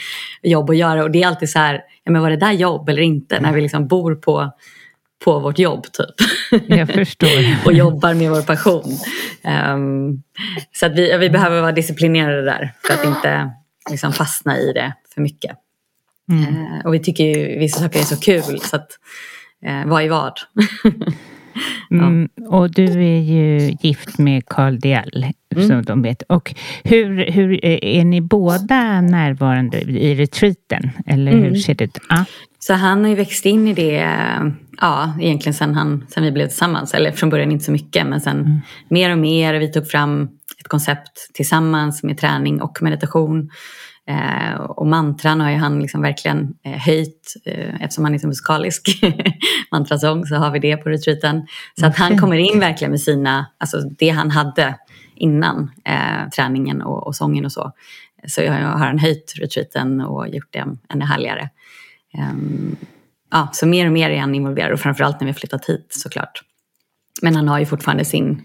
[0.43, 1.03] jobb att göra.
[1.03, 3.41] Och det är alltid så här, ja, men var det där jobb eller inte?
[3.41, 4.53] När vi liksom bor på,
[5.25, 6.29] på vårt jobb typ.
[6.79, 7.67] Jag förstår.
[7.67, 8.99] och jobbar med vår passion.
[9.75, 10.23] Um,
[10.73, 13.51] så att vi, vi behöver vara disciplinerade där för att inte
[13.91, 15.57] liksom fastna i det för mycket.
[16.31, 16.57] Mm.
[16.57, 18.89] Uh, och vi tycker ju vissa saker är så kul så att
[19.67, 20.33] eh, vad är vad.
[21.89, 21.97] ja.
[21.97, 25.69] mm, och du är ju gift med Carl Diell, mm.
[25.69, 26.23] som de vet.
[26.23, 26.55] Och
[26.85, 30.91] hur, hur är ni båda närvarande i retreaten?
[31.07, 31.45] Eller mm.
[31.45, 31.99] hur ser det ut?
[32.09, 32.25] Ah.
[32.67, 34.19] Så han har ju växt in i det,
[34.81, 36.95] ja, egentligen sen, han, sen vi blev tillsammans.
[36.95, 38.61] Eller från början inte så mycket, men sen mm.
[38.89, 39.55] mer och mer.
[39.55, 43.51] Vi tog fram ett koncept tillsammans med träning och meditation.
[44.09, 48.27] Eh, och mantran har ju han liksom verkligen eh, höjt eh, eftersom han är så
[48.27, 49.03] musikalisk
[49.71, 51.47] mantrasång så har vi det på retreaten.
[51.81, 54.75] Så att han kommer in verkligen med sina, alltså det han hade
[55.15, 57.73] innan eh, träningen och, och sången och så.
[58.27, 61.49] Så jag, jag har han höjt retreaten och gjort det ännu härligare.
[62.19, 62.77] Um,
[63.31, 65.87] ja, så mer och mer är han involverad och framförallt när vi har flyttat hit
[65.91, 66.43] såklart.
[67.23, 68.43] Men han har ju fortfarande sin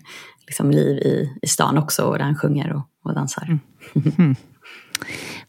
[0.47, 3.59] liksom, liv i, i stan också och där han sjunger och, och dansar.
[3.95, 4.13] Mm.
[4.17, 4.35] Mm.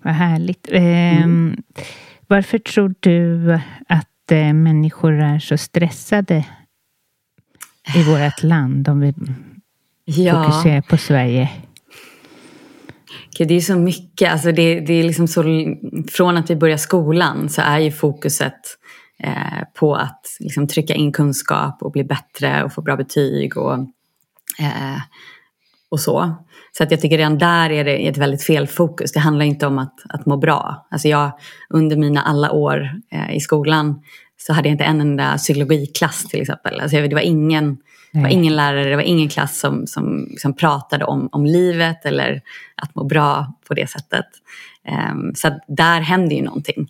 [0.02, 0.68] Vad härligt.
[0.72, 1.62] Eh, mm.
[2.26, 3.54] Varför tror du
[3.88, 6.44] att eh, människor är så stressade
[7.94, 9.14] i vårt land om vi
[10.04, 10.44] ja.
[10.44, 11.50] fokuserar på Sverige?
[13.44, 14.32] Det är så mycket.
[14.32, 15.42] Alltså det, det är liksom så,
[16.12, 18.60] från att vi börjar skolan så är ju fokuset
[19.22, 23.74] eh, på att liksom trycka in kunskap och bli bättre och få bra betyg och,
[24.58, 25.00] eh,
[25.90, 26.34] och så.
[26.72, 29.12] Så att jag tycker redan där är det ett väldigt fel fokus.
[29.12, 30.86] Det handlar inte om att, att må bra.
[30.90, 31.32] Alltså jag,
[31.70, 34.02] under mina alla år eh, i skolan
[34.36, 36.80] så hade jag inte en enda psykologiklass till exempel.
[36.80, 37.76] Alltså det, var ingen,
[38.12, 42.04] det var ingen lärare, det var ingen klass som, som, som pratade om, om livet
[42.04, 42.42] eller
[42.74, 44.26] att må bra på det sättet.
[45.12, 46.88] Um, så där händer ju någonting.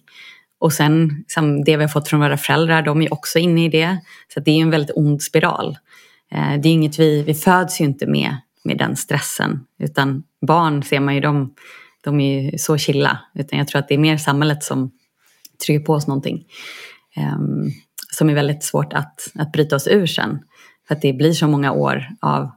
[0.61, 3.69] Och sen liksom, det vi har fått från våra föräldrar, de är också inne i
[3.69, 3.99] det.
[4.35, 5.79] Så det är en väldigt ond spiral.
[6.33, 9.65] Eh, det är inget vi, vi föds ju inte med, med den stressen.
[9.79, 11.55] Utan barn ser man ju, de,
[12.05, 13.19] de är ju så chilla.
[13.35, 14.91] Utan jag tror att det är mer samhället som
[15.67, 16.45] trycker på oss någonting.
[17.17, 17.71] Um,
[18.11, 20.39] som är väldigt svårt att, att bryta oss ur sen.
[20.89, 22.51] För att det blir så många år av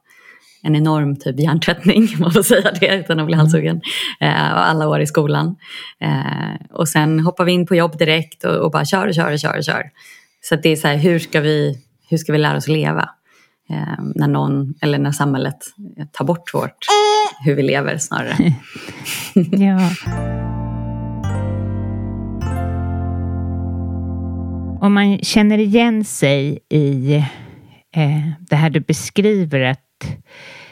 [0.64, 3.82] en enorm typ hjärntvättning, om man får säga det utan att bli halshuggen.
[4.20, 5.56] Eh, alla år i skolan.
[6.00, 9.34] Eh, och sen hoppar vi in på jobb direkt och, och bara kör och kör
[9.34, 9.84] och kör och kör.
[10.42, 11.78] Så det är så här, hur ska vi,
[12.10, 13.10] hur ska vi lära oss leva?
[13.70, 15.58] Eh, när någon, eller när samhället
[16.12, 16.78] tar bort vårt,
[17.46, 18.36] hur vi lever snarare.
[19.52, 19.90] ja.
[24.82, 27.24] Om man känner igen sig i
[27.96, 29.80] eh, det här du beskriver, att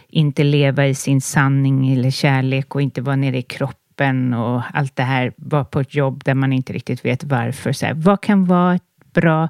[0.09, 4.95] inte leva i sin sanning eller kärlek och inte vara nere i kroppen och allt
[4.95, 7.73] det här, vara på ett jobb där man inte riktigt vet varför.
[7.73, 8.81] Så här, vad kan vara ett
[9.13, 9.49] bra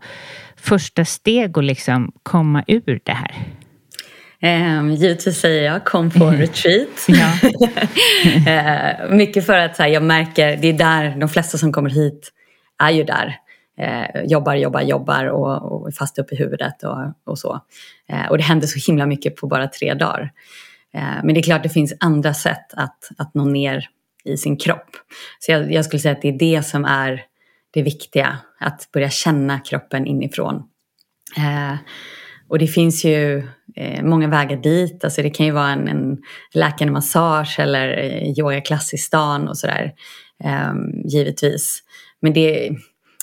[0.55, 3.35] första steg att liksom komma ur det här?
[4.41, 7.07] Um, givetvis säger jag kom på retreat.
[7.09, 7.15] uh,
[9.15, 12.31] mycket för att här, jag märker, det är där de flesta som kommer hit
[12.83, 13.39] är ju där
[13.79, 17.59] eh, jobbar, jobbar, jobbar och, och är fast upp i huvudet och, och så.
[18.09, 20.31] Eh, och det händer så himla mycket på bara tre dagar.
[20.93, 23.89] Eh, men det är klart det finns andra sätt att, att nå ner
[24.23, 24.89] i sin kropp.
[25.39, 27.23] Så jag, jag skulle säga att det är det som är
[27.71, 30.63] det viktiga, att börja känna kroppen inifrån.
[31.37, 31.75] Eh,
[32.47, 35.03] och det finns ju eh, många vägar dit.
[35.03, 36.17] Alltså det kan ju vara en, en
[36.53, 39.93] läkande massage eller eh, yogaklass i stan och sådär.
[40.43, 40.73] Eh,
[41.05, 41.83] givetvis.
[42.21, 42.69] Men det,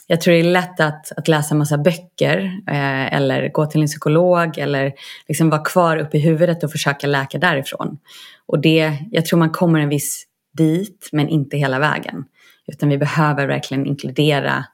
[0.06, 3.80] jag tror det är lätt att, att läsa en massa böcker eh, eller gå till
[3.80, 4.92] en psykolog eller
[5.28, 7.98] liksom vara kvar uppe i huvudet och försöka läka därifrån.
[8.46, 10.26] Och det, jag tror man kommer en viss
[10.56, 12.24] bit men inte hela vägen.
[12.66, 14.64] Utan vi behöver verkligen inkludera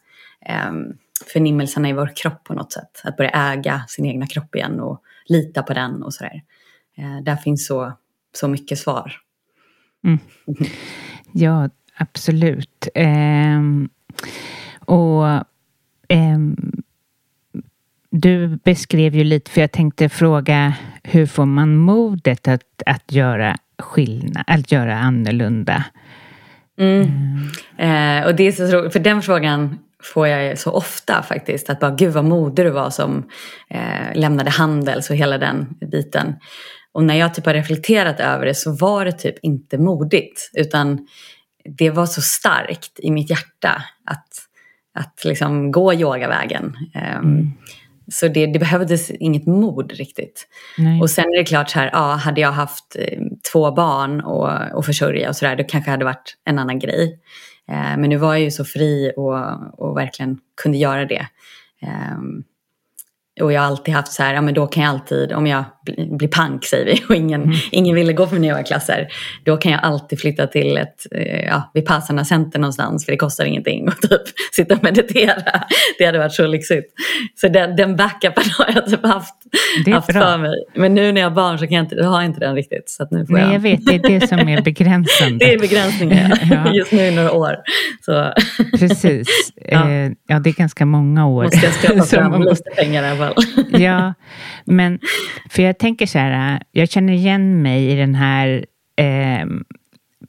[0.46, 0.72] eh,
[1.32, 3.00] förnimmelserna i vår kropp på något sätt.
[3.04, 6.42] Att börja äga sin egna kropp igen och lita på den och sådär.
[6.96, 7.92] Eh, där finns så,
[8.34, 9.12] så mycket svar.
[10.04, 10.18] Mm.
[11.32, 12.88] Ja, absolut.
[12.94, 13.90] Um...
[14.84, 15.26] Och
[16.08, 16.38] eh,
[18.10, 23.56] du beskrev ju lite, för jag tänkte fråga hur får man modet att, att göra
[23.78, 25.84] skillnad, att göra annorlunda?
[26.78, 27.08] Mm.
[27.78, 28.20] Mm.
[28.22, 31.70] Eh, och det är så roligt, för den frågan får jag så ofta faktiskt.
[31.70, 33.28] Att bara, gud vad modig du var som
[33.70, 36.34] eh, lämnade Handels och hela den biten.
[36.92, 40.50] Och när jag typ har reflekterat över det så var det typ inte modigt.
[40.52, 41.06] Utan
[41.64, 44.28] det var så starkt i mitt hjärta att
[44.95, 46.76] att liksom gå yogavägen.
[46.95, 47.53] Ehm, mm.
[48.09, 50.49] Så det, det behövdes inget mod riktigt.
[50.78, 51.01] Nej.
[51.01, 53.18] Och sen är det klart så här, ja, hade jag haft eh,
[53.53, 57.20] två barn och, och försörja och sådär, då kanske det hade varit en annan grej.
[57.68, 59.34] Eh, men nu var jag ju så fri och,
[59.78, 61.26] och verkligen kunde göra det.
[61.82, 62.18] Eh,
[63.40, 65.64] och jag har alltid haft så här, ja men då kan jag alltid, om jag
[66.18, 67.56] blir pank säger vi och ingen, mm.
[67.70, 69.08] ingen ville gå på mina yogaklasser,
[69.44, 73.44] då kan jag alltid flytta till ett eh, ja, Vipassana center någonstans för det kostar
[73.44, 74.22] ingenting och typ
[74.52, 75.42] sitta och meditera.
[75.98, 76.86] Det hade varit så lyxigt.
[77.34, 79.34] Så den, den backupen har jag typ haft,
[79.92, 80.54] haft för mig.
[80.74, 82.90] Men nu när jag har barn så kan jag inte, har jag inte den riktigt.
[82.90, 83.54] Så nu får Nej, jag...
[83.54, 85.44] jag vet, det är det som är begränsande.
[85.44, 86.72] det är begränsningen, ja.
[86.72, 87.56] just nu i några år.
[88.00, 88.32] Så.
[88.78, 89.90] Precis, ja.
[89.90, 91.44] Eh, ja det är ganska många år.
[91.44, 93.44] Måste jag skaffa fram lite pengar i alla fall.
[93.80, 94.14] ja,
[94.64, 94.98] men
[95.50, 98.66] för jag tänker så här, jag känner igen mig i den här
[98.96, 99.46] eh,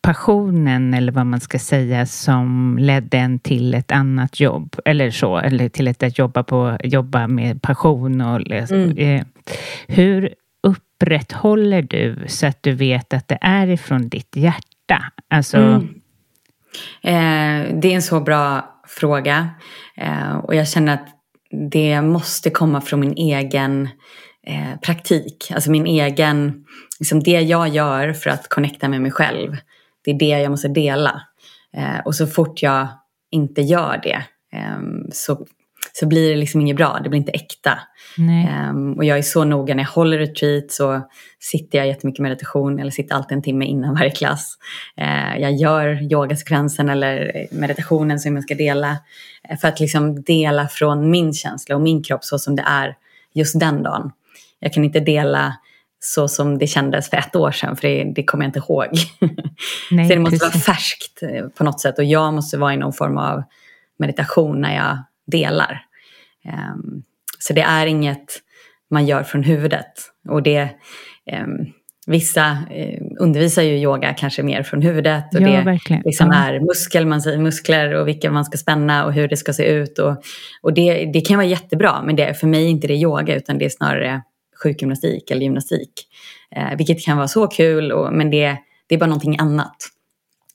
[0.02, 5.38] passionen, eller vad man ska säga, som ledde en till ett annat jobb, eller så,
[5.38, 8.22] eller till att jobba, på, jobba med passion.
[8.22, 8.98] Och, mm.
[8.98, 9.26] eh,
[9.88, 10.34] hur
[10.64, 15.04] upprätthåller du så att du vet att det är ifrån ditt hjärta?
[15.30, 15.82] Alltså, mm.
[17.02, 19.50] eh, det är en så bra fråga.
[19.98, 21.08] Eh, och jag känner att
[21.72, 23.90] det måste komma från min egen
[24.48, 25.52] eh, praktik.
[25.56, 26.66] Alltså min egen,
[27.00, 29.58] liksom det jag gör för att connecta med mig själv.
[30.04, 31.22] Det är det jag måste dela.
[31.78, 32.88] Eh, och så fort jag
[33.32, 34.24] inte gör det
[34.58, 34.80] eh,
[35.12, 35.46] så,
[35.94, 37.80] så blir det liksom inget bra, det blir inte äkta.
[38.70, 41.02] Um, och jag är så noga, när jag håller retreat så
[41.40, 44.58] sitter jag jättemycket meditation eller sitter alltid en timme innan varje klass.
[45.02, 48.98] Uh, jag gör yogasekvensen eller meditationen som jag ska dela
[49.52, 52.96] uh, för att liksom dela från min känsla och min kropp så som det är
[53.34, 54.12] just den dagen.
[54.64, 55.54] Jag kan inte dela
[56.00, 58.88] så som det kändes för ett år sedan, för det, det kommer jag inte ihåg.
[59.92, 60.68] Nej, så det måste precis.
[60.68, 63.44] vara färskt eh, på något sätt och jag måste vara i någon form av
[64.00, 64.98] meditation när jag
[65.28, 65.86] delar.
[66.76, 67.04] Um,
[67.40, 68.26] så det är inget
[68.90, 69.92] man gör från huvudet.
[70.30, 70.60] Och det,
[71.32, 71.48] eh,
[72.08, 75.36] vissa eh, undervisar ju yoga kanske mer från huvudet.
[75.36, 76.02] Och ja, det verkligen.
[76.06, 79.54] liksom är muskel, man säger muskler och vilka man ska spänna och hur det ska
[79.54, 80.00] se ut.
[80.00, 80.24] Och,
[80.62, 83.58] och det, det kan vara jättebra, men det, för mig är inte det yoga utan
[83.58, 84.22] det är snarare
[84.64, 85.92] sjukgymnastik eller gymnastik.
[86.56, 88.58] Eh, vilket kan vara så kul, och, men det,
[88.88, 89.76] det är bara någonting annat.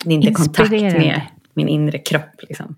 [0.05, 1.21] Det är inte kontakt med
[1.55, 2.43] min inre kropp.
[2.49, 2.77] Liksom.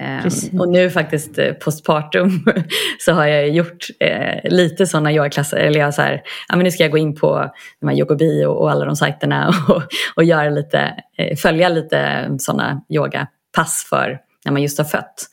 [0.00, 2.44] Um, och nu faktiskt eh, postpartum
[2.98, 5.56] så har jag gjort eh, lite sådana yogaklasser.
[5.56, 7.50] Eller jag så här, ja, men nu ska jag gå in på
[7.80, 9.82] de här Yogobi och, och alla de sajterna och,
[10.16, 15.26] och göra lite, eh, följa lite sådana yogapass för när man just har fött.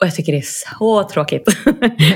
[0.00, 1.52] Och jag tycker det är så tråkigt.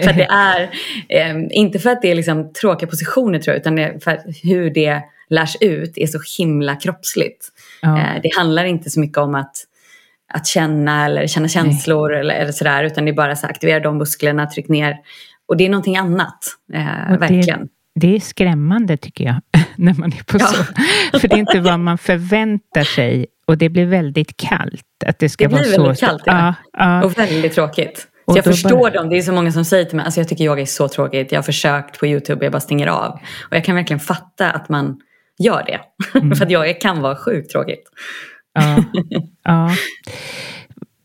[0.02, 0.70] för det är,
[1.08, 5.02] eh, inte för att det är liksom tråkiga positioner tror jag, utan för hur det
[5.28, 7.48] lärs ut är så himla kroppsligt.
[7.82, 7.98] Ja.
[7.98, 9.56] Eh, det handlar inte så mycket om att
[10.34, 12.84] att känna eller känna känslor eller, eller sådär.
[12.84, 14.96] Utan det är bara så aktivera de musklerna, tryck ner.
[15.46, 16.38] Och det är någonting annat,
[16.74, 17.68] eh, verkligen.
[17.94, 19.40] Det är skrämmande tycker jag,
[19.76, 20.46] när man är på ja.
[20.46, 20.64] så.
[21.18, 24.84] För det är inte vad man förväntar sig och det blir väldigt kallt.
[25.06, 26.06] Att det ska det blir vara väldigt så.
[26.06, 26.54] kallt, ja.
[26.72, 27.04] ja.
[27.04, 28.08] Och väldigt tråkigt.
[28.30, 28.90] Så jag förstår bara...
[28.90, 29.08] dem.
[29.08, 31.32] Det är så många som säger till mig, alltså jag tycker yoga är så tråkigt.
[31.32, 33.12] Jag har försökt på YouTube och jag bara stänger av.
[33.50, 35.00] Och jag kan verkligen fatta att man
[35.38, 35.80] gör det.
[36.14, 36.36] Mm.
[36.36, 37.84] För att yoga kan vara sjukt tråkigt.
[38.54, 38.84] Ja,
[39.44, 39.70] ja.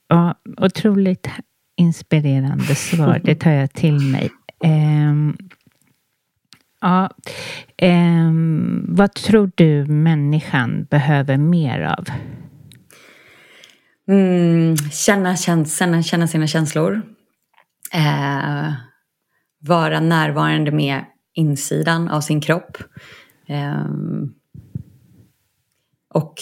[0.07, 1.29] ja, otroligt
[1.77, 3.21] inspirerande svar.
[3.23, 4.29] Det tar jag till mig.
[4.63, 5.37] Um,
[6.81, 7.09] ja,
[7.81, 12.05] um, vad tror du människan behöver mer av?
[14.07, 17.01] Mm, känna, känna, känna sina känslor.
[17.93, 18.73] Eh,
[19.59, 22.77] vara närvarande med insidan av sin kropp.
[23.47, 23.85] Eh,
[26.13, 26.33] och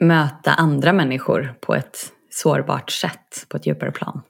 [0.00, 1.96] möta andra människor på ett
[2.30, 4.22] sårbart sätt, på ett djupare plan.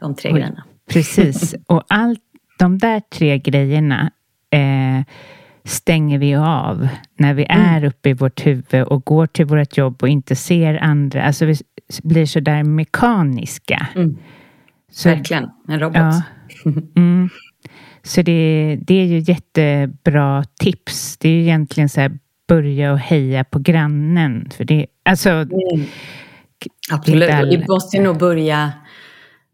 [0.00, 0.64] De tre Oj, grejerna.
[0.90, 2.20] Precis, och allt
[2.58, 4.10] de där tre grejerna
[4.50, 5.04] eh,
[5.64, 7.64] stänger vi av när vi mm.
[7.64, 11.22] är uppe i vårt huvud och går till vårt jobb och inte ser andra.
[11.22, 11.56] Alltså vi
[12.02, 13.86] blir så där mekaniska.
[13.94, 14.18] Mm.
[14.90, 15.96] Så, Verkligen, en robot.
[15.96, 16.22] Ja,
[16.96, 17.28] mm.
[18.02, 21.16] Så det, det är ju jättebra tips.
[21.16, 22.18] Det är ju egentligen så här
[22.48, 24.50] börja och heja på grannen.
[24.56, 25.86] För det, alltså, mm.
[26.90, 27.48] Absolut, all...
[27.48, 28.72] vi måste nog börja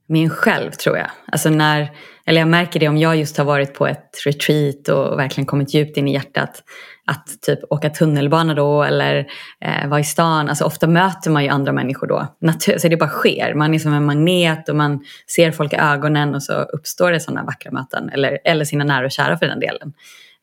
[0.06, 1.10] med en själv tror jag.
[1.26, 1.90] Alltså när,
[2.26, 5.74] eller jag märker det om jag just har varit på ett retreat och verkligen kommit
[5.74, 6.62] djupt in i hjärtat.
[7.06, 9.26] Att typ åka tunnelbana då eller
[9.60, 10.48] eh, vara i stan.
[10.48, 12.26] Alltså ofta möter man ju andra människor då.
[12.40, 13.54] Natur, så det bara sker.
[13.54, 17.20] Man är som en magnet och man ser folk i ögonen och så uppstår det
[17.20, 18.10] sådana vackra möten.
[18.10, 19.92] Eller, eller sina nära och kära för den delen.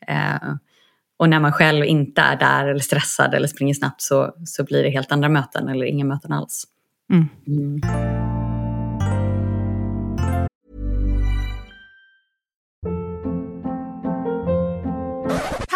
[0.07, 0.53] Eh,
[1.17, 4.83] och när man själv inte är där eller stressad eller springer snabbt så, så blir
[4.83, 6.63] det helt andra möten eller inga möten alls.
[7.11, 7.27] Mm.
[7.47, 8.30] Mm.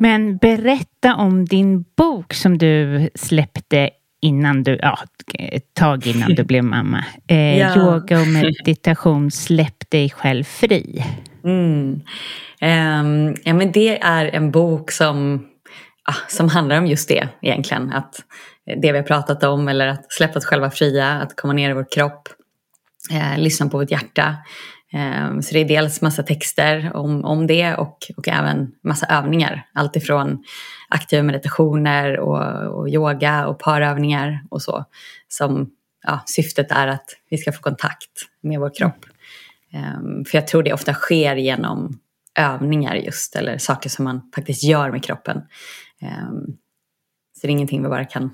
[0.00, 3.90] Men berätta om din bok som du släppte
[4.22, 4.98] innan du, ja,
[5.38, 7.04] ett tag innan du blev mamma.
[7.26, 7.76] Eh, ja.
[7.76, 11.04] Yoga och meditation, släpp dig själv fri.
[11.44, 12.00] Mm.
[12.60, 15.46] Um, ja, men det är en bok som,
[16.04, 17.92] ah, som handlar om just det egentligen.
[17.92, 18.14] Att
[18.82, 21.72] det vi har pratat om eller att släppa oss själva fria, att komma ner i
[21.72, 22.28] vår kropp,
[23.10, 24.36] eh, lyssna på vårt hjärta.
[24.94, 29.66] Ehm, så det är dels massa texter om, om det och, och även massa övningar.
[29.72, 30.44] Allt ifrån
[30.88, 34.84] aktiva meditationer och, och yoga och parövningar och så.
[35.28, 35.70] Som
[36.06, 39.06] ja, syftet är att vi ska få kontakt med vår kropp.
[39.72, 41.98] Um, för jag tror det ofta sker genom
[42.38, 45.36] övningar just, eller saker som man faktiskt gör med kroppen.
[46.02, 46.56] Um,
[47.40, 48.30] så det är ingenting vi bara kan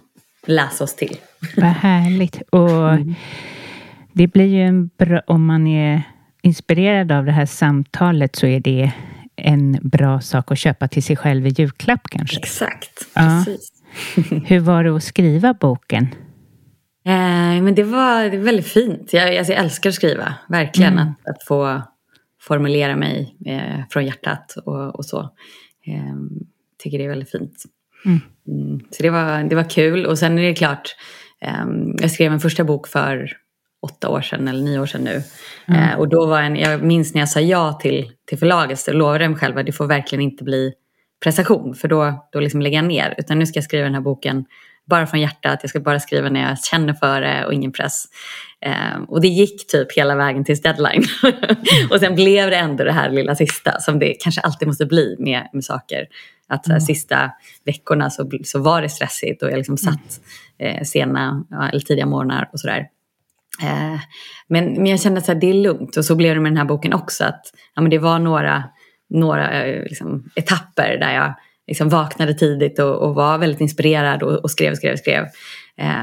[0.47, 1.17] läsa oss till.
[1.57, 2.43] Vad härligt.
[2.51, 3.15] Och mm.
[4.13, 6.03] det blir ju en bra, om man är
[6.43, 8.93] inspirerad av det här samtalet så är det
[9.37, 12.39] en bra sak att köpa till sig själv i julklapp kanske?
[12.39, 13.43] Exakt, ja.
[13.47, 13.73] precis.
[14.47, 16.09] Hur var det att skriva boken?
[17.05, 19.13] Eh, men det var, väldigt fint.
[19.13, 20.93] Jag, alltså jag älskar att skriva, verkligen.
[20.93, 21.09] Mm.
[21.09, 21.83] Att, att, få
[22.41, 25.21] formulera mig eh, från hjärtat och, och så.
[25.87, 26.15] Eh,
[26.79, 27.65] tycker det är väldigt fint.
[28.05, 28.21] Mm.
[28.49, 30.07] Mm, så det var, det var kul.
[30.07, 30.97] Och sen är det klart,
[31.43, 31.65] eh,
[32.01, 33.33] jag skrev en första bok för
[33.83, 35.23] åtta år sedan eller nio år sedan nu.
[35.69, 35.83] Mm.
[35.83, 38.93] Eh, och då var en, jag minns när jag sa ja till, till förlaget så
[38.93, 40.73] lovade jag mig själv att det får verkligen inte bli
[41.25, 43.15] prestation för då, då liksom lägger jag ner.
[43.19, 44.45] Utan nu ska jag skriva den här boken
[44.87, 48.05] bara från hjärtat, jag ska bara skriva när jag känner för det och ingen press.
[48.61, 51.05] Eh, och det gick typ hela vägen tills deadline.
[51.91, 55.17] och sen blev det ändå det här lilla sista som det kanske alltid måste bli
[55.19, 56.07] med, med saker.
[56.49, 56.81] Att mm.
[56.81, 57.31] sista
[57.65, 60.21] veckorna så, så var det stressigt och jag liksom satt
[60.59, 62.87] eh, sena eller tidiga morgnar och sådär.
[63.63, 64.01] Eh,
[64.49, 66.65] men, men jag kände att det är lugnt och så blev det med den här
[66.65, 67.25] boken också.
[67.25, 67.43] Att
[67.75, 68.65] ja, men det var några,
[69.11, 71.35] några eh, liksom, etapper där jag
[71.67, 75.25] liksom vaknade tidigt och, och var väldigt inspirerad och, och skrev, skrev, skrev.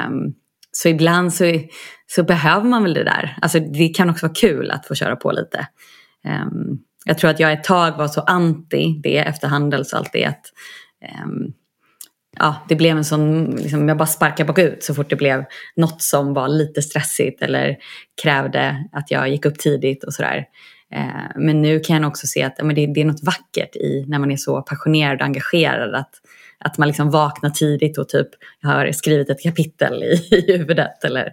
[0.07, 0.33] Um,
[0.71, 1.59] så ibland så,
[2.07, 3.37] så behöver man väl det där.
[3.41, 5.67] Alltså det kan också vara kul att få köra på lite.
[6.25, 9.99] Um, jag tror att jag ett tag var så anti det efter Handels alltså och
[9.99, 10.25] allt det.
[10.25, 10.51] Att,
[11.25, 11.53] um,
[12.39, 16.01] ja, det blev en sån, liksom, jag bara sparkade bakut så fort det blev något
[16.01, 17.77] som var lite stressigt eller
[18.21, 20.45] krävde att jag gick upp tidigt och sådär.
[20.91, 24.05] Eh, men nu kan jag också se att men det, det, är något vackert i
[24.07, 25.95] när man är så passionerad och engagerad.
[25.95, 26.11] Att,
[26.59, 28.29] att man liksom vaknar tidigt och typ
[28.61, 31.31] har skrivit ett kapitel i, i huvudet eller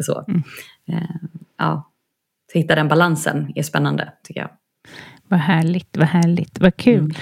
[0.00, 0.24] så.
[0.28, 0.42] Mm.
[0.88, 1.16] Eh,
[1.58, 1.90] ja,
[2.52, 4.50] så hitta den balansen är spännande tycker jag.
[5.28, 7.14] Vad härligt, vad härligt, vad kul.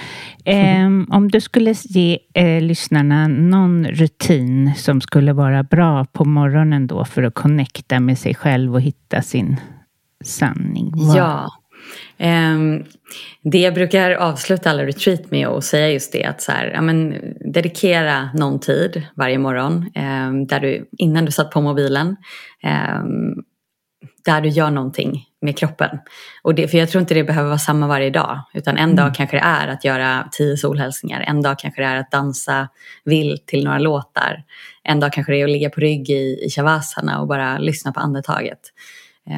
[0.45, 1.01] Mm.
[1.09, 6.87] Eh, om du skulle ge eh, lyssnarna någon rutin som skulle vara bra på morgonen
[6.87, 9.59] då för att connecta med sig själv och hitta sin
[10.23, 10.91] sanning.
[10.95, 11.17] Vad?
[11.17, 11.51] Ja.
[12.19, 12.83] Um,
[13.43, 16.81] det jag brukar avsluta alla retreat med och säga just det att så här, ja,
[16.81, 17.15] men,
[17.53, 22.07] dedikera någon tid varje morgon um, där du, innan du satt på mobilen
[22.97, 23.43] um,
[24.25, 25.99] där du gör någonting med kroppen.
[26.41, 28.41] Och det, för jag tror inte det behöver vara samma varje dag.
[28.53, 28.95] Utan en mm.
[28.95, 31.21] dag kanske det är att göra tio solhälsningar.
[31.27, 32.69] En dag kanske det är att dansa
[33.03, 34.43] vilt till några låtar.
[34.83, 37.91] En dag kanske det är att ligga på rygg i, i shavasana och bara lyssna
[37.91, 38.59] på andetaget.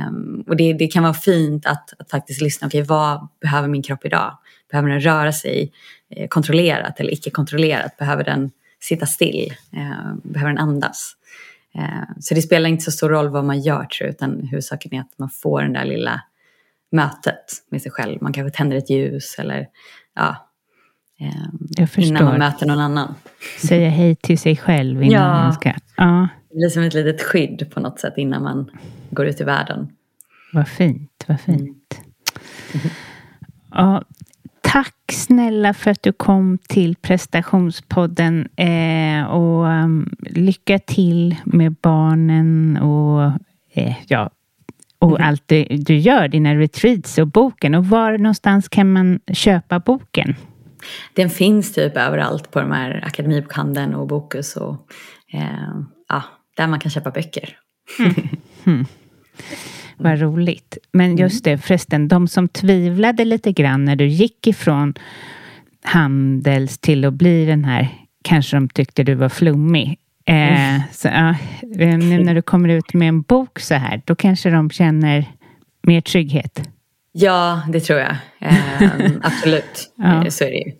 [0.09, 2.67] Um, och det, det, kan vara fint att, att faktiskt lyssna.
[2.67, 4.37] Okej, okay, vad behöver min kropp idag?
[4.71, 5.71] Behöver den röra sig
[6.15, 7.97] eh, kontrollerat eller icke kontrollerat?
[7.97, 9.53] Behöver den sitta still?
[9.73, 11.13] Eh, behöver den andas?
[11.77, 14.93] Eh, så det spelar inte så stor roll vad man gör tror jag, utan huvudsaken
[14.93, 16.21] är att man får det där lilla
[16.91, 18.21] mötet med sig själv.
[18.21, 19.67] Man kanske tänder ett ljus eller
[20.15, 20.49] ja,
[21.19, 23.15] eh, innan man möter någon annan.
[23.59, 25.43] Säga hej till sig själv innan ja.
[25.43, 25.73] man ska...
[25.97, 26.27] Ja.
[26.49, 28.71] Det blir som ett litet skydd på något sätt innan man
[29.09, 29.89] går ut i världen.
[30.53, 32.01] Vad fint, vad fint.
[32.73, 32.89] Mm.
[33.71, 34.03] Ja,
[34.67, 42.77] tack snälla för att du kom till prestationspodden eh, och um, lycka till med barnen
[42.77, 43.31] och
[43.73, 44.29] eh, ja,
[44.99, 45.27] och mm.
[45.27, 47.75] allt det du gör, dina retreats och boken.
[47.75, 50.35] Och var någonstans kan man köpa boken?
[51.13, 54.87] Den finns typ överallt på de här Akademibokhandeln och Bokus och
[55.33, 56.23] eh, ja,
[56.57, 57.57] där man kan köpa böcker.
[57.99, 58.13] Mm.
[58.65, 58.85] Mm.
[59.97, 60.77] Vad roligt.
[60.91, 61.17] Men mm.
[61.17, 64.93] just det förresten, de som tvivlade lite grann när du gick ifrån
[65.83, 67.87] Handels till att bli den här,
[68.23, 69.99] kanske de tyckte du var flummig.
[70.25, 70.81] Eh, mm.
[70.91, 71.29] så, ja,
[71.79, 75.25] eh, nu när du kommer ut med en bok så här, då kanske de känner
[75.81, 76.69] mer trygghet.
[77.11, 78.15] Ja, det tror jag.
[78.39, 80.23] Eh, absolut, ja.
[80.23, 80.73] Eh, så är det ju.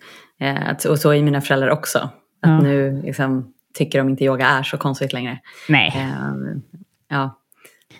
[0.48, 2.00] Eh, och så är mina föräldrar också.
[2.00, 2.10] Att
[2.42, 2.62] ja.
[2.62, 5.40] nu liksom, tycker de inte yoga är så konstigt längre.
[5.70, 5.94] Nej.
[5.96, 6.58] Eh,
[7.10, 7.37] ja.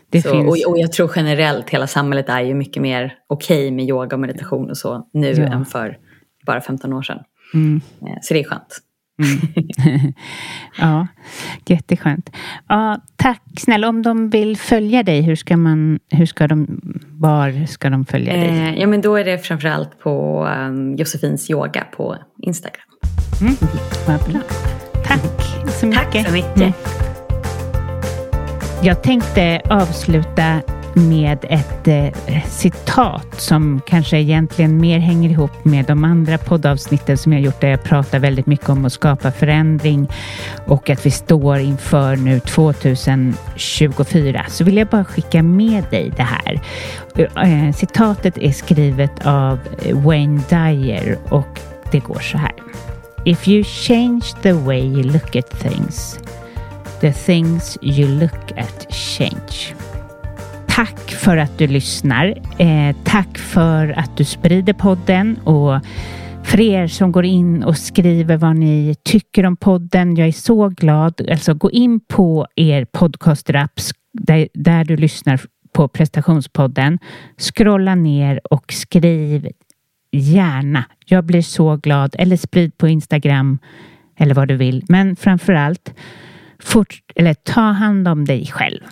[0.10, 0.66] Det så, finns...
[0.66, 4.16] och, och, jag tror generellt hela samhället är ju mycket mer okej okay med yoga
[4.16, 5.44] och meditation och så nu ja.
[5.44, 5.98] än för
[6.46, 7.20] bara 15 år sedan.
[7.54, 7.82] Mm.
[8.02, 8.82] Eh, så det är skönt.
[9.24, 10.14] Mm.
[10.80, 11.08] ja,
[11.66, 12.30] jätteskönt.
[12.68, 13.90] Ja, tack snälla.
[13.90, 16.82] Om de vill följa dig, hur ska, man, hur ska de,
[17.12, 18.50] var ska de följa dig?
[18.50, 22.82] Eh, ja, men då är det framförallt på um, Josefins yoga på Instagram.
[23.42, 23.54] Mm.
[24.08, 24.42] Vad bra.
[25.06, 25.22] Tack
[25.70, 26.12] så mycket.
[26.14, 26.58] Tack så mycket.
[26.58, 27.07] Mm.
[28.82, 30.62] Jag tänkte avsluta
[30.94, 37.34] med ett eh, citat som kanske egentligen mer hänger ihop med de andra poddavsnitten som
[37.34, 40.08] jag gjort där jag pratar väldigt mycket om att skapa förändring
[40.68, 46.24] och att vi står inför nu 2024 så vill jag bara skicka med dig det
[46.24, 46.62] här.
[47.16, 51.60] Eh, eh citatet är skrivet av eh, Wayne Dyer och
[51.92, 52.54] det går så här.
[53.26, 56.20] If you change the way you look at things
[57.02, 59.76] The things you look at change.
[60.68, 62.26] Tack för att du lyssnar.
[62.58, 65.82] Eh, tack för att du sprider podden och
[66.44, 70.16] för er som går in och skriver vad ni tycker om podden.
[70.16, 71.30] Jag är så glad.
[71.32, 73.80] Alltså gå in på er podcastrapp
[74.14, 75.42] där, där du lyssnar
[75.72, 77.00] på prestationspodden.
[77.38, 79.48] Scrolla ner och skriv
[80.12, 80.84] gärna.
[81.06, 82.16] Jag blir så glad.
[82.20, 83.60] Eller sprid på Instagram
[84.18, 84.86] eller vad du vill.
[84.88, 85.94] Men framför allt
[86.68, 88.84] fort, eller ta hand om dig själv.